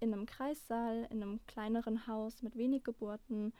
in 0.00 0.12
einem 0.12 0.26
Kreissaal, 0.26 1.06
in 1.10 1.22
einem 1.22 1.40
kleineren 1.46 2.06
Haus 2.06 2.42
mit 2.42 2.56
wenig 2.56 2.84
Geburten 2.84 3.52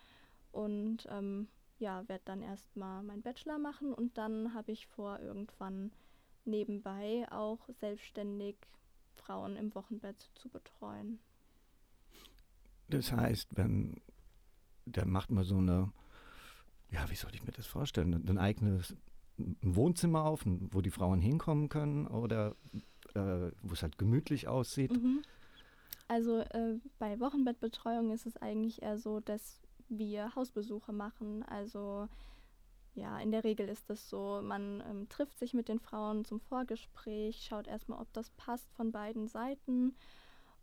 und 0.52 1.06
ähm, 1.10 1.48
ja, 1.78 2.06
werde 2.08 2.24
dann 2.24 2.42
erstmal 2.42 3.02
meinen 3.02 3.22
Bachelor 3.22 3.58
machen 3.58 3.92
und 3.92 4.18
dann 4.18 4.54
habe 4.54 4.72
ich 4.72 4.86
vor, 4.86 5.18
irgendwann 5.20 5.92
nebenbei 6.44 7.26
auch 7.30 7.58
selbstständig 7.80 8.56
Frauen 9.14 9.56
im 9.56 9.74
Wochenbett 9.74 10.30
zu 10.34 10.48
betreuen. 10.48 11.18
Das 12.88 13.12
heißt, 13.12 13.56
wenn, 13.56 14.00
da 14.84 15.04
macht 15.04 15.30
man 15.30 15.44
so 15.44 15.58
eine, 15.58 15.92
ja, 16.90 17.08
wie 17.08 17.14
soll 17.14 17.34
ich 17.34 17.44
mir 17.44 17.52
das 17.52 17.66
vorstellen, 17.66 18.12
ein 18.12 18.38
eigenes 18.38 18.96
Wohnzimmer 19.62 20.24
auf, 20.24 20.42
wo 20.44 20.80
die 20.80 20.90
Frauen 20.90 21.20
hinkommen 21.20 21.68
können 21.68 22.06
oder 22.06 22.56
äh, 23.14 23.50
wo 23.62 23.72
es 23.72 23.82
halt 23.82 23.98
gemütlich 23.98 24.48
aussieht. 24.48 24.92
Mhm. 24.92 25.22
Also 26.08 26.38
äh, 26.38 26.78
bei 26.98 27.20
Wochenbettbetreuung 27.20 28.10
ist 28.10 28.26
es 28.26 28.36
eigentlich 28.36 28.82
eher 28.82 28.98
so, 28.98 29.20
dass 29.20 29.60
wir 29.88 30.34
Hausbesuche 30.34 30.92
machen. 30.92 31.44
Also 31.44 32.08
ja, 32.94 33.18
in 33.20 33.30
der 33.30 33.44
Regel 33.44 33.68
ist 33.68 33.88
das 33.88 34.08
so, 34.08 34.40
man 34.42 34.82
ähm, 34.88 35.08
trifft 35.08 35.38
sich 35.38 35.54
mit 35.54 35.68
den 35.68 35.78
Frauen 35.78 36.24
zum 36.24 36.40
Vorgespräch, 36.40 37.44
schaut 37.48 37.68
erstmal, 37.68 38.00
ob 38.00 38.12
das 38.12 38.30
passt 38.30 38.72
von 38.72 38.90
beiden 38.90 39.28
Seiten. 39.28 39.94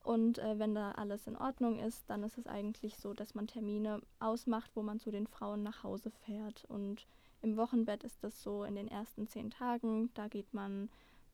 Und 0.03 0.39
äh, 0.39 0.59
wenn 0.59 0.75
da 0.75 0.91
alles 0.91 1.27
in 1.27 1.35
Ordnung 1.35 1.79
ist, 1.79 2.09
dann 2.09 2.23
ist 2.23 2.37
es 2.37 2.47
eigentlich 2.47 2.97
so, 2.97 3.13
dass 3.13 3.35
man 3.35 3.47
Termine 3.47 4.01
ausmacht, 4.19 4.71
wo 4.75 4.81
man 4.81 4.99
zu 4.99 5.11
den 5.11 5.27
Frauen 5.27 5.63
nach 5.63 5.83
Hause 5.83 6.11
fährt. 6.11 6.65
Und 6.65 7.07
im 7.41 7.57
Wochenbett 7.57 8.03
ist 8.03 8.23
das 8.23 8.41
so 8.41 8.63
in 8.63 8.75
den 8.75 8.87
ersten 8.87 9.27
zehn 9.27 9.49
Tagen, 9.51 10.09
da 10.13 10.27
geht 10.27 10.53
man 10.53 10.89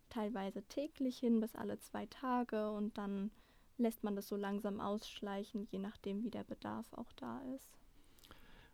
teilweise 0.10 0.63
täglich 0.63 1.17
hin 1.17 1.39
bis 1.39 1.55
alle 1.55 1.79
zwei 1.79 2.05
Tage 2.07 2.72
und 2.72 2.98
dann 2.98 3.31
lässt 3.77 4.03
man 4.03 4.15
das 4.15 4.27
so 4.27 4.36
langsam 4.36 4.79
ausschleichen, 4.79 5.67
je 5.72 5.79
nachdem, 5.79 6.24
wie 6.24 6.29
der 6.29 6.43
Bedarf 6.43 6.86
auch 6.93 7.12
da 7.13 7.41
ist. 7.55 7.79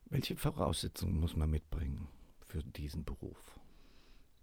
Welche 0.05 0.35
Voraussetzungen 0.35 1.19
muss 1.19 1.35
man 1.35 1.49
mitbringen 1.49 2.07
für 2.41 2.63
diesen 2.63 3.05
Beruf? 3.05 3.59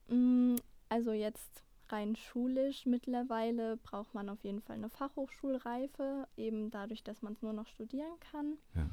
Mm, 0.09 0.57
Also 0.88 1.12
jetzt 1.12 1.64
rein 1.88 2.16
schulisch 2.16 2.87
mittlerweile 2.87 3.76
braucht 3.76 4.14
man 4.14 4.28
auf 4.28 4.43
jeden 4.45 4.61
Fall 4.61 4.76
eine 4.76 4.88
Fachhochschulreife, 4.88 6.26
eben 6.37 6.71
dadurch, 6.71 7.02
dass 7.05 7.23
man 7.23 7.33
es 7.35 7.43
nur 7.43 7.52
noch 7.52 7.66
studieren 7.66 8.19
kann. 8.21 8.59
Ja. 8.75 8.88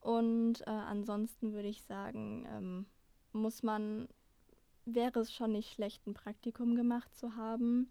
Und 0.00 0.62
äh, 0.62 0.70
ansonsten 0.70 1.52
würde 1.52 1.68
ich 1.68 1.82
sagen, 1.82 2.46
ähm, 2.50 2.86
muss 3.32 3.62
man, 3.62 4.08
wäre 4.84 5.20
es 5.20 5.32
schon 5.32 5.52
nicht 5.52 5.72
schlecht, 5.72 6.06
ein 6.06 6.14
Praktikum 6.14 6.74
gemacht 6.74 7.14
zu 7.14 7.36
haben, 7.36 7.90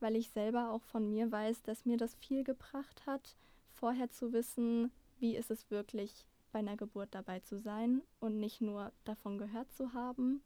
weil 0.00 0.16
ich 0.16 0.30
selber 0.30 0.70
auch 0.70 0.82
von 0.82 1.08
mir 1.08 1.30
weiß, 1.30 1.62
dass 1.62 1.86
mir 1.86 1.96
das 1.96 2.14
viel 2.16 2.44
gebracht 2.44 3.06
hat, 3.06 3.36
vorher 3.72 4.10
zu 4.10 4.32
wissen, 4.32 4.90
wie 5.18 5.36
ist 5.36 5.50
es 5.50 5.70
wirklich 5.70 6.26
bei 6.52 6.58
einer 6.60 6.76
Geburt 6.76 7.08
dabei 7.12 7.40
zu 7.40 7.58
sein 7.58 8.02
und 8.20 8.38
nicht 8.38 8.60
nur 8.60 8.92
davon 9.04 9.38
gehört 9.38 9.72
zu 9.72 9.92
haben 9.92 10.42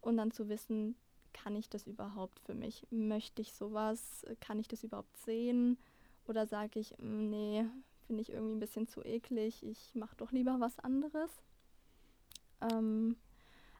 und 0.00 0.16
dann 0.16 0.30
zu 0.30 0.48
wissen, 0.48 0.96
kann 1.32 1.56
ich 1.56 1.68
das 1.68 1.86
überhaupt 1.86 2.40
für 2.40 2.54
mich? 2.54 2.86
Möchte 2.90 3.42
ich 3.42 3.52
sowas? 3.52 4.24
Kann 4.40 4.58
ich 4.58 4.68
das 4.68 4.84
überhaupt 4.84 5.16
sehen? 5.18 5.78
Oder 6.26 6.46
sage 6.46 6.80
ich, 6.80 6.96
"Mm, 6.98 7.28
nee, 7.30 7.66
finde 8.06 8.22
ich 8.22 8.30
irgendwie 8.30 8.54
ein 8.54 8.60
bisschen 8.60 8.86
zu 8.86 9.02
eklig, 9.04 9.62
ich 9.62 9.94
mache 9.94 10.16
doch 10.16 10.32
lieber 10.32 10.58
was 10.60 10.78
anderes. 10.78 11.30
Ähm, 12.60 13.16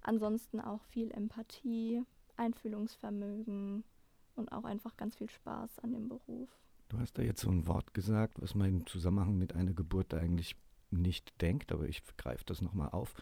ansonsten 0.07 0.61
auch 0.61 0.83
viel 0.85 1.11
Empathie, 1.11 2.03
Einfühlungsvermögen 2.37 3.85
und 4.37 4.53
auch 4.53 4.65
einfach 4.65 4.97
ganz 4.97 5.17
viel 5.17 5.31
Spaß 5.31 5.79
an 5.81 5.93
dem 5.93 6.09
Beruf. 6.09 6.49
Du 6.89 6.99
hast 6.99 7.19
da 7.19 7.23
jetzt 7.23 7.41
so 7.41 7.51
ein 7.51 7.67
Wort 7.67 7.95
gesagt, 7.95 8.41
was 8.41 8.55
man 8.55 8.69
im 8.69 8.87
Zusammenhang 8.87 9.37
mit 9.39 9.55
einer 9.55 9.73
Geburt 9.73 10.15
eigentlich 10.15 10.57
nicht 10.91 11.41
denkt, 11.41 11.73
aber 11.73 11.89
ich 11.89 12.03
greife 12.17 12.45
das 12.45 12.61
nochmal 12.63 12.91
auf. 12.91 13.15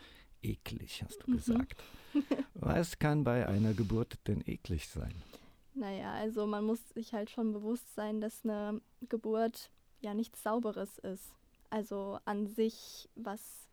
Eklig, 0.43 1.03
hast 1.03 1.23
du 1.23 1.31
Mhm. 1.31 1.37
gesagt. 1.37 1.83
was 2.55 2.99
kann 2.99 3.25
bei 3.25 3.47
einer 3.49 3.73
Geburt 3.73 4.19
denn 4.29 4.43
eklig 4.47 4.89
sein? 4.89 5.15
Naja, 5.75 6.13
also 6.13 6.47
man 6.47 6.65
muss 6.65 6.81
sich 6.91 7.15
halt 7.15 7.31
schon 7.31 7.53
bewusst 7.53 7.95
sein, 7.95 8.21
dass 8.21 8.45
eine 8.45 8.81
Geburt 9.09 9.71
ja 10.03 10.13
nichts 10.15 10.43
Sauberes 10.43 10.99
ist. 10.99 11.33
Also 11.71 12.19
an 12.27 12.47
sich, 12.47 13.09
was 13.17 13.64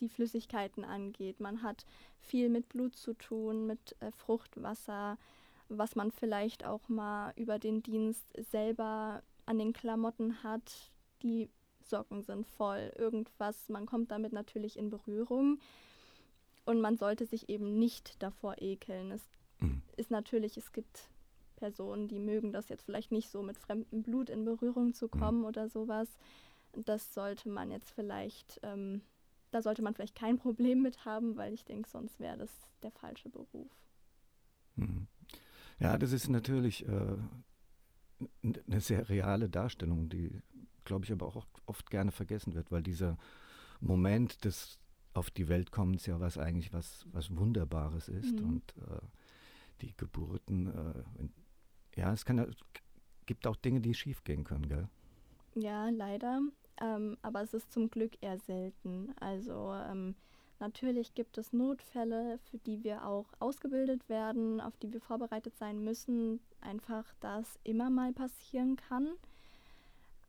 die 0.00 0.08
Flüssigkeiten 0.08 0.84
angeht. 0.84 1.40
Man 1.40 1.62
hat 1.62 1.84
viel 2.20 2.48
mit 2.48 2.68
Blut 2.68 2.96
zu 2.96 3.14
tun, 3.14 3.66
mit 3.66 3.96
äh, 4.00 4.10
Fruchtwasser, 4.12 5.18
was 5.68 5.94
man 5.96 6.10
vielleicht 6.10 6.64
auch 6.64 6.88
mal 6.88 7.32
über 7.36 7.58
den 7.58 7.82
Dienst 7.82 8.26
selber 8.50 9.22
an 9.46 9.58
den 9.58 9.72
Klamotten 9.72 10.42
hat. 10.42 10.90
Die 11.22 11.48
Socken 11.82 12.22
sind 12.22 12.46
voll, 12.46 12.92
irgendwas. 12.96 13.68
Man 13.68 13.86
kommt 13.86 14.10
damit 14.10 14.32
natürlich 14.32 14.78
in 14.78 14.90
Berührung. 14.90 15.60
Und 16.64 16.80
man 16.80 16.96
sollte 16.96 17.26
sich 17.26 17.48
eben 17.48 17.78
nicht 17.78 18.22
davor 18.22 18.56
ekeln. 18.60 19.10
Es 19.12 19.22
Mhm. 19.60 19.82
ist 19.96 20.10
natürlich, 20.10 20.56
es 20.56 20.72
gibt 20.72 21.08
Personen, 21.56 22.08
die 22.08 22.18
mögen 22.18 22.52
das 22.52 22.68
jetzt 22.68 22.82
vielleicht 22.84 23.12
nicht 23.12 23.28
so 23.28 23.42
mit 23.42 23.58
fremdem 23.58 24.02
Blut 24.02 24.30
in 24.30 24.44
Berührung 24.44 24.94
zu 24.94 25.08
kommen 25.08 25.44
oder 25.44 25.68
sowas. 25.68 26.08
Das 26.72 27.12
sollte 27.12 27.48
man 27.48 27.70
jetzt 27.70 27.90
vielleicht, 27.90 28.60
ähm, 28.62 29.02
da 29.50 29.62
sollte 29.62 29.82
man 29.82 29.94
vielleicht 29.94 30.14
kein 30.14 30.38
Problem 30.38 30.82
mit 30.82 31.04
haben, 31.04 31.36
weil 31.36 31.52
ich 31.52 31.64
denke, 31.64 31.88
sonst 31.88 32.20
wäre 32.20 32.36
das 32.38 32.50
der 32.82 32.90
falsche 32.92 33.28
Beruf. 33.28 33.70
Mhm. 34.76 35.06
Ja, 35.78 35.96
das 35.98 36.12
ist 36.12 36.28
natürlich 36.28 36.86
äh, 36.86 37.16
eine 38.42 38.80
sehr 38.80 39.08
reale 39.08 39.48
Darstellung, 39.48 40.08
die, 40.08 40.30
glaube 40.84 41.04
ich, 41.04 41.12
aber 41.12 41.26
auch 41.26 41.46
oft 41.66 41.90
gerne 41.90 42.12
vergessen 42.12 42.54
wird, 42.54 42.70
weil 42.70 42.82
dieser 42.82 43.16
Moment 43.80 44.44
des 44.44 44.78
auf 45.12 45.30
die 45.30 45.48
Welt 45.48 45.72
kommens 45.72 46.06
ja 46.06 46.20
was 46.20 46.38
eigentlich 46.38 46.72
was, 46.72 47.06
was 47.10 47.34
Wunderbares 47.36 48.08
ist 48.08 48.40
Mhm. 48.40 48.46
und 48.46 48.74
äh, 48.78 49.00
die 49.80 49.96
Geburten, 49.96 50.66
äh, 50.68 52.00
ja, 52.00 52.12
es 52.12 52.24
kann, 52.24 52.54
gibt 53.26 53.46
auch 53.46 53.56
Dinge, 53.56 53.80
die 53.80 53.94
schief 53.94 54.22
gehen 54.22 54.44
können, 54.44 54.68
gell? 54.68 54.88
Ja, 55.54 55.88
leider. 55.90 56.40
Ähm, 56.80 57.18
aber 57.22 57.42
es 57.42 57.54
ist 57.54 57.72
zum 57.72 57.90
Glück 57.90 58.12
eher 58.20 58.38
selten. 58.38 59.12
Also 59.20 59.74
ähm, 59.74 60.14
natürlich 60.58 61.14
gibt 61.14 61.36
es 61.38 61.52
Notfälle, 61.52 62.38
für 62.50 62.58
die 62.58 62.82
wir 62.84 63.06
auch 63.06 63.26
ausgebildet 63.38 64.08
werden, 64.08 64.60
auf 64.60 64.76
die 64.78 64.92
wir 64.92 65.00
vorbereitet 65.00 65.56
sein 65.58 65.84
müssen. 65.84 66.40
Einfach, 66.60 67.04
da 67.20 67.40
es 67.40 67.58
immer 67.64 67.90
mal 67.90 68.12
passieren 68.12 68.76
kann. 68.76 69.10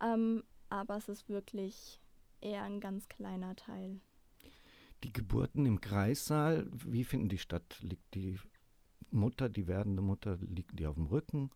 Ähm, 0.01 0.43
aber 0.69 0.97
es 0.97 1.09
ist 1.09 1.29
wirklich 1.29 1.99
eher 2.41 2.63
ein 2.63 2.79
ganz 2.79 3.07
kleiner 3.07 3.55
Teil. 3.55 3.99
Die 5.03 5.13
Geburten 5.13 5.65
im 5.65 5.81
Kreissaal, 5.81 6.67
wie 6.71 7.03
finden 7.03 7.29
die 7.29 7.37
statt? 7.37 7.77
Liegt 7.81 8.13
die 8.13 8.39
Mutter, 9.09 9.49
die 9.49 9.67
werdende 9.67 10.01
Mutter, 10.01 10.37
liegt 10.37 10.77
die 10.77 10.85
auf 10.85 10.95
dem 10.95 11.07
Rücken? 11.07 11.49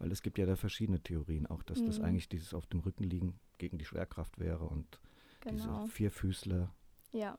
Weil 0.00 0.10
es 0.10 0.22
gibt 0.22 0.38
ja 0.38 0.46
da 0.46 0.56
verschiedene 0.56 1.00
Theorien, 1.00 1.46
auch 1.46 1.62
dass 1.62 1.84
das 1.84 1.98
Mhm. 1.98 2.04
eigentlich 2.06 2.28
dieses 2.28 2.54
auf 2.54 2.66
dem 2.66 2.80
Rücken 2.80 3.04
liegen 3.04 3.38
gegen 3.58 3.78
die 3.78 3.84
Schwerkraft 3.84 4.38
wäre 4.40 4.64
und 4.64 4.98
Genau. 5.40 5.52
diese 5.84 5.88
Vierfüßler. 5.92 6.74
Ja. 7.12 7.38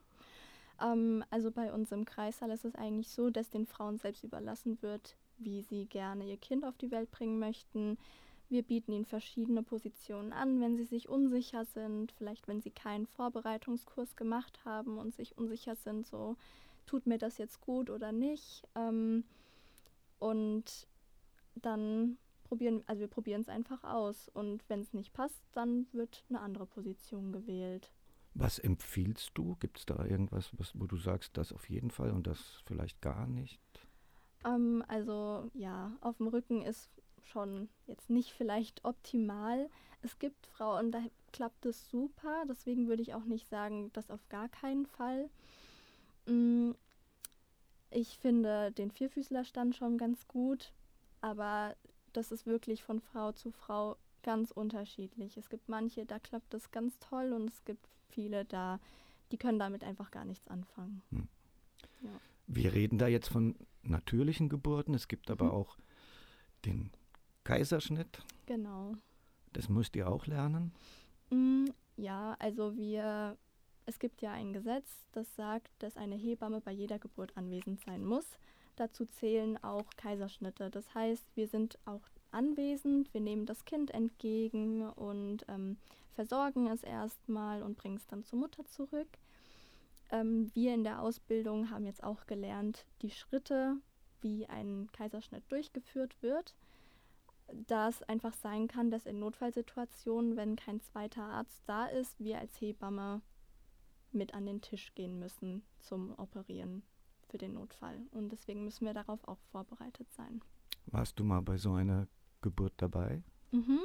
Ähm, 0.80 1.24
also 1.32 1.52
bei 1.52 1.74
uns 1.74 1.92
im 1.92 2.06
Kreissaal 2.06 2.52
ist 2.52 2.64
es 2.66 2.76
eigentlich 2.76 3.10
so, 3.10 3.30
dass 3.30 3.50
den 3.50 3.66
Frauen 3.66 3.98
selbst 3.98 4.24
überlassen 4.24 4.82
wird, 4.82 5.18
wie 5.38 5.62
sie 5.64 5.86
gerne 5.88 6.24
ihr 6.30 6.38
Kind 6.38 6.64
auf 6.64 6.78
die 6.78 6.92
Welt 6.92 7.10
bringen 7.12 7.40
möchten. 7.40 7.98
Wir 8.50 8.64
bieten 8.64 8.92
ihnen 8.92 9.06
verschiedene 9.06 9.64
Positionen 9.64 10.32
an, 10.34 10.60
wenn 10.62 10.76
sie 10.78 10.84
sich 10.84 11.10
unsicher 11.10 11.66
sind, 11.66 12.12
vielleicht 12.12 12.48
wenn 12.48 12.62
sie 12.62 12.70
keinen 12.72 13.08
Vorbereitungskurs 13.08 14.16
gemacht 14.16 14.66
haben 14.66 14.98
und 14.98 15.16
sich 15.16 15.38
unsicher 15.38 15.76
sind, 15.76 16.06
so 16.06 16.36
tut 16.86 17.08
mir 17.08 17.18
das 17.18 17.38
jetzt 17.38 17.62
gut 17.62 17.90
oder 17.90 18.12
nicht. 18.12 18.68
Ähm, 18.76 19.24
und 20.20 20.88
dann 21.56 22.18
probieren, 22.52 22.84
also 22.86 23.00
wir 23.00 23.08
probieren 23.08 23.40
es 23.40 23.48
einfach 23.48 23.86
aus. 23.86 24.28
Und 24.34 24.62
wenn 24.68 24.82
es 24.82 24.94
nicht 24.94 25.14
passt, 25.14 25.42
dann 25.54 25.88
wird 25.94 26.26
eine 26.28 26.42
andere 26.42 26.66
Position 26.66 27.32
gewählt. 27.32 27.94
Was 28.34 28.60
empfiehlst 28.60 29.32
du? 29.36 29.56
Gibt 29.62 29.80
es 29.80 29.86
da 29.86 30.04
irgendwas, 30.04 30.50
was, 30.60 30.78
wo 30.78 30.86
du 30.86 30.98
sagst, 30.98 31.38
das 31.38 31.54
auf 31.54 31.70
jeden 31.70 31.92
Fall 31.92 32.12
und 32.12 32.28
das 32.28 32.62
vielleicht 32.66 33.02
gar 33.02 33.26
nicht? 33.26 33.62
Ähm, 34.44 34.84
also 34.90 35.50
ja, 35.54 35.94
auf 36.02 36.18
dem 36.18 36.28
Rücken 36.28 36.62
ist 36.62 36.90
schon 37.24 37.70
jetzt 37.88 38.10
nicht 38.10 38.34
vielleicht 38.34 38.84
optimal. 38.84 39.70
Es 40.02 40.20
gibt 40.20 40.46
Frauen, 40.48 40.92
da 40.92 41.02
klappt 41.32 41.66
es 41.66 41.90
super. 41.90 42.44
Deswegen 42.50 42.90
würde 42.90 43.02
ich 43.02 43.14
auch 43.14 43.24
nicht 43.24 43.48
sagen, 43.48 43.92
das 43.94 44.12
auf 44.12 44.28
gar 44.28 44.50
keinen 44.50 44.88
Fall. 44.88 45.30
Mm, 46.26 46.72
ich 47.92 48.18
finde 48.18 48.74
den 48.74 48.92
Vierfüßlerstand 48.92 49.74
schon 49.74 49.98
ganz 49.98 50.28
gut, 50.28 50.74
aber 51.22 51.76
das 52.14 52.32
ist 52.32 52.46
wirklich 52.46 52.84
von 52.84 53.00
Frau 53.00 53.32
zu 53.32 53.52
Frau 53.52 53.98
ganz 54.24 54.52
unterschiedlich. 54.52 55.38
Es 55.38 55.50
gibt 55.50 55.70
manche, 55.70 56.06
da 56.06 56.20
klappt 56.20 56.54
das 56.54 56.72
ganz 56.72 56.98
toll 57.00 57.34
und 57.34 57.50
es 57.50 57.66
gibt 57.66 57.88
viele, 58.10 58.46
da 58.46 58.80
die 59.32 59.38
können 59.38 59.60
damit 59.60 59.84
einfach 59.84 60.12
gar 60.12 60.26
nichts 60.26 60.48
anfangen. 60.48 61.02
Hm. 61.12 61.28
Ja. 62.02 62.10
Wir 62.48 62.74
reden 62.74 62.98
da 62.98 63.08
jetzt 63.08 63.30
von 63.30 63.56
natürlichen 63.84 64.50
Geburten. 64.50 64.94
Es 64.94 65.08
gibt 65.08 65.32
aber 65.32 65.46
mhm. 65.46 65.52
auch 65.52 65.78
den 66.66 66.92
Kaiserschnitt. 67.44 68.24
Genau. 68.46 68.96
Das 69.54 69.70
müsst 69.70 69.96
ihr 69.96 70.10
auch 70.10 70.28
lernen? 70.28 70.74
Mm, 71.30 71.66
ja, 71.98 72.36
also 72.40 72.76
wir, 72.76 73.38
es 73.86 74.00
gibt 74.00 74.22
ja 74.22 74.32
ein 74.34 74.54
Gesetz, 74.54 75.08
das 75.12 75.34
sagt, 75.36 75.72
dass 75.80 75.98
eine 75.98 76.16
Hebamme 76.16 76.62
bei 76.62 76.72
jeder 76.72 77.00
Geburt 77.00 77.36
anwesend 77.36 77.82
sein 77.82 78.04
muss. 78.04 78.26
Dazu 78.76 79.06
zählen 79.06 79.62
auch 79.64 79.86
Kaiserschnitte. 79.98 80.70
Das 80.70 80.94
heißt, 80.94 81.26
wir 81.36 81.48
sind 81.48 81.78
auch 81.86 82.02
anwesend, 82.32 83.14
wir 83.14 83.22
nehmen 83.22 83.46
das 83.46 83.66
Kind 83.66 83.92
entgegen 83.92 84.90
und 84.90 85.46
ähm, 85.48 85.78
versorgen 86.14 86.68
es 86.68 86.84
erstmal 86.84 87.62
und 87.64 87.78
bringen 87.78 87.98
es 87.98 88.08
dann 88.08 88.24
zur 88.24 88.40
Mutter 88.40 88.66
zurück. 88.66 89.10
Ähm, 90.12 90.52
wir 90.54 90.74
in 90.74 90.84
der 90.84 91.02
Ausbildung 91.02 91.70
haben 91.70 91.86
jetzt 91.86 92.04
auch 92.04 92.26
gelernt, 92.28 92.86
die 93.02 93.12
Schritte, 93.12 93.76
wie 94.22 94.46
ein 94.48 94.90
Kaiserschnitt 94.94 95.44
durchgeführt 95.50 96.16
wird 96.22 96.56
da 97.68 97.90
es 97.90 98.02
einfach 98.04 98.34
sein 98.34 98.68
kann, 98.68 98.92
dass 98.92 99.06
in 99.06 99.20
Notfallsituationen, 99.20 100.36
wenn 100.36 100.56
kein 100.56 100.82
zweiter 100.82 101.24
Arzt 101.24 101.62
da 101.66 101.86
ist, 101.86 102.20
wir 102.20 102.40
als 102.40 102.60
Hebamme 102.60 103.22
mit 104.12 104.34
an 104.34 104.46
den 104.46 104.62
Tisch 104.62 104.94
gehen 104.96 105.20
müssen 105.20 105.64
zum 105.80 106.18
Operieren 106.18 106.84
für 107.32 107.38
den 107.38 107.54
Notfall. 107.54 107.98
Und 108.12 108.32
deswegen 108.32 108.64
müssen 108.64 108.86
wir 108.86 108.94
darauf 108.94 109.26
auch 109.28 109.40
vorbereitet 109.52 110.12
sein. 110.12 110.42
Warst 110.88 111.20
du 111.20 111.24
mal 111.24 111.42
bei 111.42 111.58
so 111.58 111.74
einer 111.74 112.08
Geburt 112.42 112.74
dabei? 112.78 113.24
Mhm. 113.52 113.80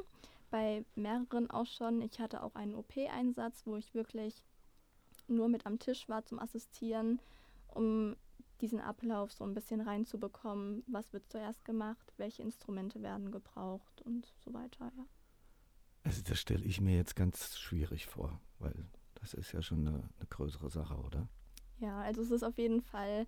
Bei 0.51 0.85
mehreren 0.95 1.51
auch 1.51 1.67
schon. 1.67 2.03
Ich 2.03 2.19
hatte 2.21 2.43
auch 2.43 2.55
einen 2.55 2.75
OP-Einsatz, 2.75 3.63
wo 3.65 3.77
ich 3.77 3.95
wirklich 3.95 4.43
nur 5.29 5.49
mit 5.49 5.67
am 5.67 5.79
Tisch 5.79 6.09
war 6.09 6.25
zum 6.25 6.39
Assistieren, 6.39 7.21
um 7.69 8.17
diesen 8.61 8.81
Ablauf 8.81 9.33
so 9.33 9.45
ein 9.45 9.55
bisschen 9.55 9.81
reinzubekommen, 9.81 10.83
was 10.87 11.13
wird 11.13 11.31
zuerst 11.31 11.65
gemacht, 11.65 12.13
welche 12.17 12.43
Instrumente 12.43 13.03
werden 13.03 13.31
gebraucht 13.31 14.03
und 14.03 14.33
so 14.39 14.55
weiter, 14.55 14.91
ja. 14.97 15.07
Also 16.05 16.23
das 16.23 16.39
stelle 16.39 16.65
ich 16.65 16.81
mir 16.81 16.97
jetzt 16.97 17.17
ganz 17.17 17.59
schwierig 17.59 18.07
vor, 18.07 18.41
weil 18.61 18.87
das 19.15 19.35
ist 19.35 19.53
ja 19.53 19.61
schon 19.61 19.87
eine, 19.87 19.99
eine 19.99 20.27
größere 20.31 20.71
Sache, 20.71 20.97
oder? 20.97 21.29
Ja, 21.81 22.01
also 22.01 22.23
es 22.23 22.31
ist 22.31 22.43
auf 22.43 22.59
jeden 22.59 22.83
Fall 22.83 23.27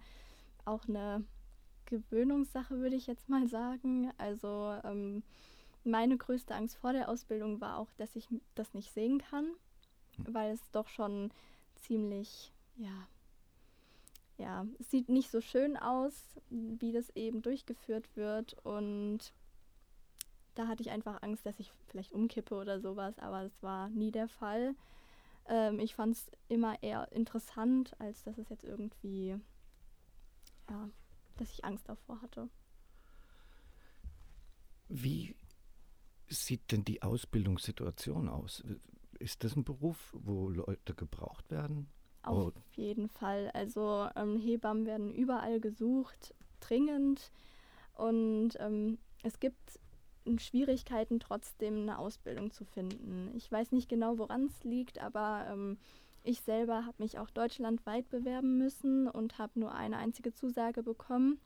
auch 0.64 0.86
eine 0.88 1.24
Gewöhnungssache, 1.86 2.78
würde 2.78 2.96
ich 2.96 3.06
jetzt 3.06 3.28
mal 3.28 3.48
sagen. 3.48 4.12
Also 4.18 4.76
ähm, 4.84 5.22
meine 5.84 6.16
größte 6.16 6.54
Angst 6.54 6.76
vor 6.76 6.92
der 6.92 7.08
Ausbildung 7.08 7.60
war 7.60 7.78
auch, 7.78 7.88
dass 7.96 8.16
ich 8.16 8.28
das 8.54 8.74
nicht 8.74 8.92
sehen 8.92 9.18
kann, 9.18 9.46
hm. 10.16 10.34
weil 10.34 10.52
es 10.52 10.70
doch 10.70 10.88
schon 10.88 11.30
ziemlich, 11.80 12.52
ja, 12.76 13.08
ja, 14.38 14.66
es 14.78 14.90
sieht 14.90 15.08
nicht 15.08 15.30
so 15.30 15.40
schön 15.40 15.76
aus, 15.76 16.14
wie 16.48 16.92
das 16.92 17.10
eben 17.16 17.42
durchgeführt 17.42 18.08
wird. 18.14 18.56
Und 18.64 19.32
da 20.54 20.68
hatte 20.68 20.82
ich 20.82 20.90
einfach 20.90 21.22
Angst, 21.22 21.44
dass 21.44 21.58
ich 21.58 21.72
vielleicht 21.88 22.12
umkippe 22.12 22.54
oder 22.54 22.80
sowas, 22.80 23.18
aber 23.18 23.42
das 23.42 23.62
war 23.62 23.88
nie 23.88 24.12
der 24.12 24.28
Fall. 24.28 24.74
Ähm, 25.48 25.80
ich 25.80 25.94
fand 25.94 26.14
es 26.14 26.30
immer 26.48 26.82
eher 26.82 27.10
interessant, 27.12 27.98
als 27.98 28.22
dass 28.22 28.38
es 28.38 28.48
jetzt 28.48 28.64
irgendwie, 28.64 29.36
ja, 30.68 30.90
dass 31.36 31.50
ich 31.50 31.64
Angst 31.64 31.88
davor 31.88 32.20
hatte. 32.22 32.48
Wie 34.88 35.34
sieht 36.28 36.70
denn 36.72 36.84
die 36.84 37.02
Ausbildungssituation 37.02 38.28
aus? 38.28 38.62
Ist 39.18 39.44
das 39.44 39.56
ein 39.56 39.64
Beruf, 39.64 40.14
wo 40.18 40.48
Leute 40.50 40.94
gebraucht 40.94 41.50
werden? 41.50 41.88
Auf 42.22 42.54
oh. 42.54 42.60
jeden 42.72 43.08
Fall. 43.08 43.50
Also 43.54 44.08
ähm, 44.16 44.38
Hebammen 44.38 44.86
werden 44.86 45.14
überall 45.14 45.60
gesucht, 45.60 46.34
dringend. 46.60 47.30
Und 47.94 48.50
ähm, 48.60 48.98
es 49.22 49.40
gibt 49.40 49.80
Schwierigkeiten 50.36 51.20
trotzdem 51.20 51.82
eine 51.82 51.98
Ausbildung 51.98 52.50
zu 52.50 52.64
finden. 52.64 53.30
Ich 53.34 53.50
weiß 53.50 53.72
nicht 53.72 53.88
genau, 53.88 54.18
woran 54.18 54.44
es 54.46 54.64
liegt, 54.64 55.00
aber 55.00 55.46
ähm, 55.50 55.78
ich 56.22 56.42
selber 56.42 56.84
habe 56.84 57.02
mich 57.02 57.18
auch 57.18 57.30
deutschlandweit 57.30 58.08
bewerben 58.10 58.58
müssen 58.58 59.08
und 59.08 59.38
habe 59.38 59.58
nur 59.58 59.74
eine 59.74 59.96
einzige 59.96 60.34
Zusage 60.34 60.82
bekommen. 60.82 61.40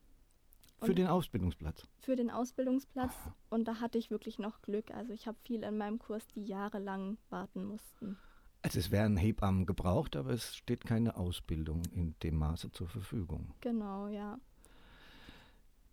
Für 0.81 0.95
den 0.95 1.07
Ausbildungsplatz? 1.07 1.87
Für 2.01 2.16
den 2.16 2.31
Ausbildungsplatz. 2.31 3.12
Oh. 3.27 3.55
Und 3.55 3.68
da 3.68 3.81
hatte 3.81 3.99
ich 3.99 4.11
wirklich 4.11 4.40
noch 4.40 4.62
Glück. 4.62 4.90
Also 4.90 5.12
ich 5.12 5.29
habe 5.29 5.38
viel 5.45 5.62
in 5.62 5.79
meinem 5.79 6.01
Kurs, 6.01 6.27
die 6.35 6.45
jahrelang 6.45 7.18
warten 7.31 7.64
mussten. 7.64 8.18
Also 8.62 8.79
es 8.79 8.90
werden 8.90 9.16
Hebammen 9.16 9.66
gebraucht, 9.66 10.16
aber 10.16 10.31
es 10.31 10.57
steht 10.57 10.85
keine 10.85 11.16
Ausbildung 11.16 11.83
in 11.92 12.16
dem 12.23 12.37
Maße 12.37 12.71
zur 12.73 12.88
Verfügung. 12.88 13.55
Genau, 13.61 14.09
ja. 14.09 14.38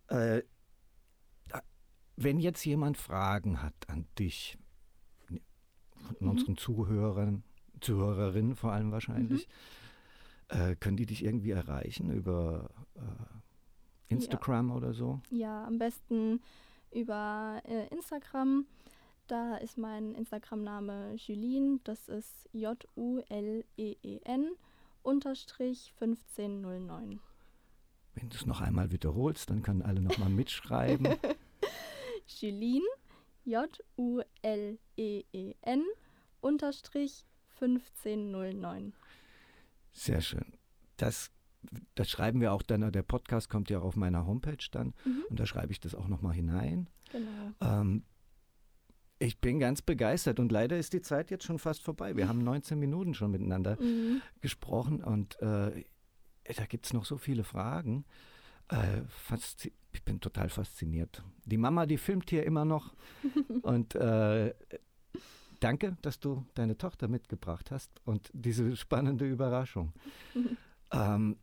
Äh, 0.08 0.42
wenn 2.22 2.38
jetzt 2.38 2.64
jemand 2.64 2.96
Fragen 2.98 3.62
hat 3.62 3.74
an 3.88 4.06
dich, 4.18 4.58
von 5.26 6.16
mhm. 6.20 6.30
unseren 6.30 6.56
Zuhörern, 6.56 7.42
Zuhörerinnen 7.80 8.56
vor 8.56 8.72
allem 8.72 8.92
wahrscheinlich, 8.92 9.48
mhm. 10.52 10.60
äh, 10.60 10.76
können 10.76 10.96
die 10.96 11.06
dich 11.06 11.24
irgendwie 11.24 11.50
erreichen 11.50 12.10
über 12.10 12.70
äh, 12.96 14.12
Instagram 14.12 14.68
ja. 14.68 14.74
oder 14.74 14.92
so? 14.92 15.20
Ja, 15.30 15.64
am 15.64 15.78
besten 15.78 16.40
über 16.90 17.62
äh, 17.64 17.86
Instagram. 17.88 18.66
Da 19.26 19.56
ist 19.56 19.78
mein 19.78 20.14
Instagram-Name 20.14 21.14
Julien, 21.14 21.80
das 21.84 22.08
ist 22.08 22.48
J-U-L-E-E-N 22.52 24.50
unterstrich 25.02 25.94
1509. 26.00 27.20
Wenn 28.14 28.28
du 28.28 28.36
es 28.36 28.44
noch 28.44 28.60
einmal 28.60 28.90
wiederholst, 28.90 29.48
dann 29.50 29.62
können 29.62 29.82
alle 29.82 30.02
nochmal 30.02 30.30
mitschreiben. 30.30 31.08
Julien, 32.38 32.82
J-U-L-E-E-N 33.44 33.84
unterstrich 36.40 37.26
1509. 37.60 38.94
Sehr 39.92 40.20
schön. 40.20 40.52
Das, 40.96 41.30
das 41.94 42.08
schreiben 42.08 42.40
wir 42.40 42.52
auch 42.52 42.62
dann, 42.62 42.92
der 42.92 43.02
Podcast 43.02 43.50
kommt 43.50 43.70
ja 43.70 43.80
auf 43.80 43.96
meiner 43.96 44.26
Homepage 44.26 44.64
dann 44.70 44.94
mhm. 45.04 45.24
und 45.28 45.40
da 45.40 45.46
schreibe 45.46 45.72
ich 45.72 45.80
das 45.80 45.94
auch 45.94 46.08
nochmal 46.08 46.34
hinein. 46.34 46.88
Genau. 47.12 47.52
Ähm, 47.60 48.04
ich 49.18 49.38
bin 49.38 49.58
ganz 49.58 49.82
begeistert 49.82 50.40
und 50.40 50.50
leider 50.50 50.78
ist 50.78 50.94
die 50.94 51.02
Zeit 51.02 51.30
jetzt 51.30 51.44
schon 51.44 51.58
fast 51.58 51.82
vorbei. 51.82 52.16
Wir 52.16 52.28
haben 52.28 52.42
19 52.42 52.78
Minuten 52.78 53.12
schon 53.12 53.30
miteinander 53.30 53.76
mhm. 53.80 54.22
gesprochen 54.40 55.04
und 55.04 55.40
äh, 55.42 55.84
da 56.56 56.66
gibt 56.66 56.86
es 56.86 56.94
noch 56.94 57.04
so 57.04 57.18
viele 57.18 57.44
Fragen. 57.44 58.06
Äh, 58.68 59.02
ich 59.92 60.04
bin 60.04 60.20
total 60.20 60.48
fasziniert. 60.48 61.22
Die 61.44 61.58
Mama, 61.58 61.86
die 61.86 61.98
filmt 61.98 62.30
hier 62.30 62.44
immer 62.44 62.64
noch 62.64 62.94
und 63.62 63.94
äh, 63.94 64.54
danke, 65.60 65.96
dass 66.02 66.20
du 66.20 66.44
deine 66.54 66.76
Tochter 66.76 67.08
mitgebracht 67.08 67.70
hast 67.70 67.90
und 68.04 68.30
diese 68.32 68.76
spannende 68.76 69.28
Überraschung. 69.28 69.92
ähm, 70.92 71.36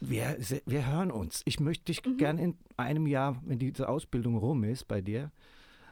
wir, 0.00 0.36
wir 0.66 0.86
hören 0.86 1.10
uns. 1.10 1.42
Ich 1.44 1.60
möchte 1.60 1.86
dich 1.86 2.04
mhm. 2.04 2.16
gern 2.18 2.38
in 2.38 2.58
einem 2.76 3.06
Jahr, 3.06 3.40
wenn 3.44 3.58
diese 3.58 3.88
Ausbildung 3.88 4.36
rum 4.36 4.64
ist 4.64 4.86
bei 4.86 5.00
dir, 5.00 5.32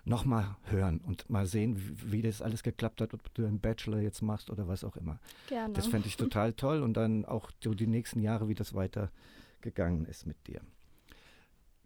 nochmal 0.04 0.56
hören 0.64 1.00
und 1.00 1.28
mal 1.28 1.46
sehen, 1.46 1.76
wie, 1.76 2.12
wie, 2.12 2.22
das 2.22 2.40
alles 2.40 2.62
geklappt 2.62 3.00
hat, 3.00 3.12
ob 3.12 3.34
du 3.34 3.44
einen 3.44 3.60
Bachelor 3.60 4.00
jetzt 4.00 4.22
machst 4.22 4.50
oder 4.50 4.68
was 4.68 4.84
auch 4.84 4.96
immer. 4.96 5.18
Gerne. 5.48 5.74
Das 5.74 5.88
fände 5.88 6.06
ich 6.06 6.16
total 6.16 6.52
toll 6.52 6.82
und 6.82 6.94
dann 6.94 7.24
auch 7.24 7.50
so 7.62 7.74
die 7.74 7.88
nächsten 7.88 8.20
Jahre, 8.20 8.48
wie 8.48 8.54
das 8.54 8.74
weitergegangen 8.74 10.04
ist 10.06 10.26
mit 10.26 10.46
dir. 10.46 10.60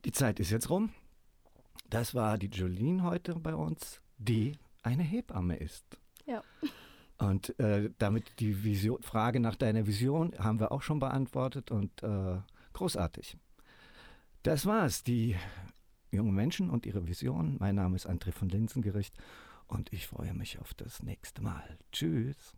Die 0.04 0.12
Zeit 0.12 0.40
ist 0.40 0.50
jetzt 0.50 0.70
rum. 0.70 0.90
Das 1.88 2.14
war 2.14 2.38
die 2.38 2.48
Jolene 2.48 3.02
heute 3.02 3.34
bei 3.34 3.54
uns, 3.54 4.00
die 4.16 4.56
eine 4.82 5.02
Hebamme 5.02 5.56
ist. 5.56 5.84
Ja. 6.26 6.42
Und 7.18 7.58
äh, 7.58 7.90
damit 7.98 8.40
die 8.40 8.64
Vision, 8.64 9.02
Frage 9.02 9.40
nach 9.40 9.56
deiner 9.56 9.86
Vision 9.86 10.34
haben 10.38 10.58
wir 10.58 10.72
auch 10.72 10.80
schon 10.80 11.00
beantwortet 11.00 11.70
und 11.70 12.02
äh, 12.02 12.38
großartig. 12.72 13.36
Das 14.42 14.64
war's, 14.64 15.02
die 15.02 15.36
junge 16.10 16.32
Menschen 16.32 16.70
und 16.70 16.86
ihre 16.86 17.06
Visionen. 17.06 17.58
Mein 17.60 17.74
Name 17.74 17.96
ist 17.96 18.08
André 18.08 18.32
von 18.32 18.48
Linsengericht 18.48 19.14
und 19.66 19.92
ich 19.92 20.06
freue 20.06 20.32
mich 20.32 20.60
auf 20.60 20.72
das 20.72 21.02
nächste 21.02 21.42
Mal. 21.42 21.76
Tschüss. 21.92 22.54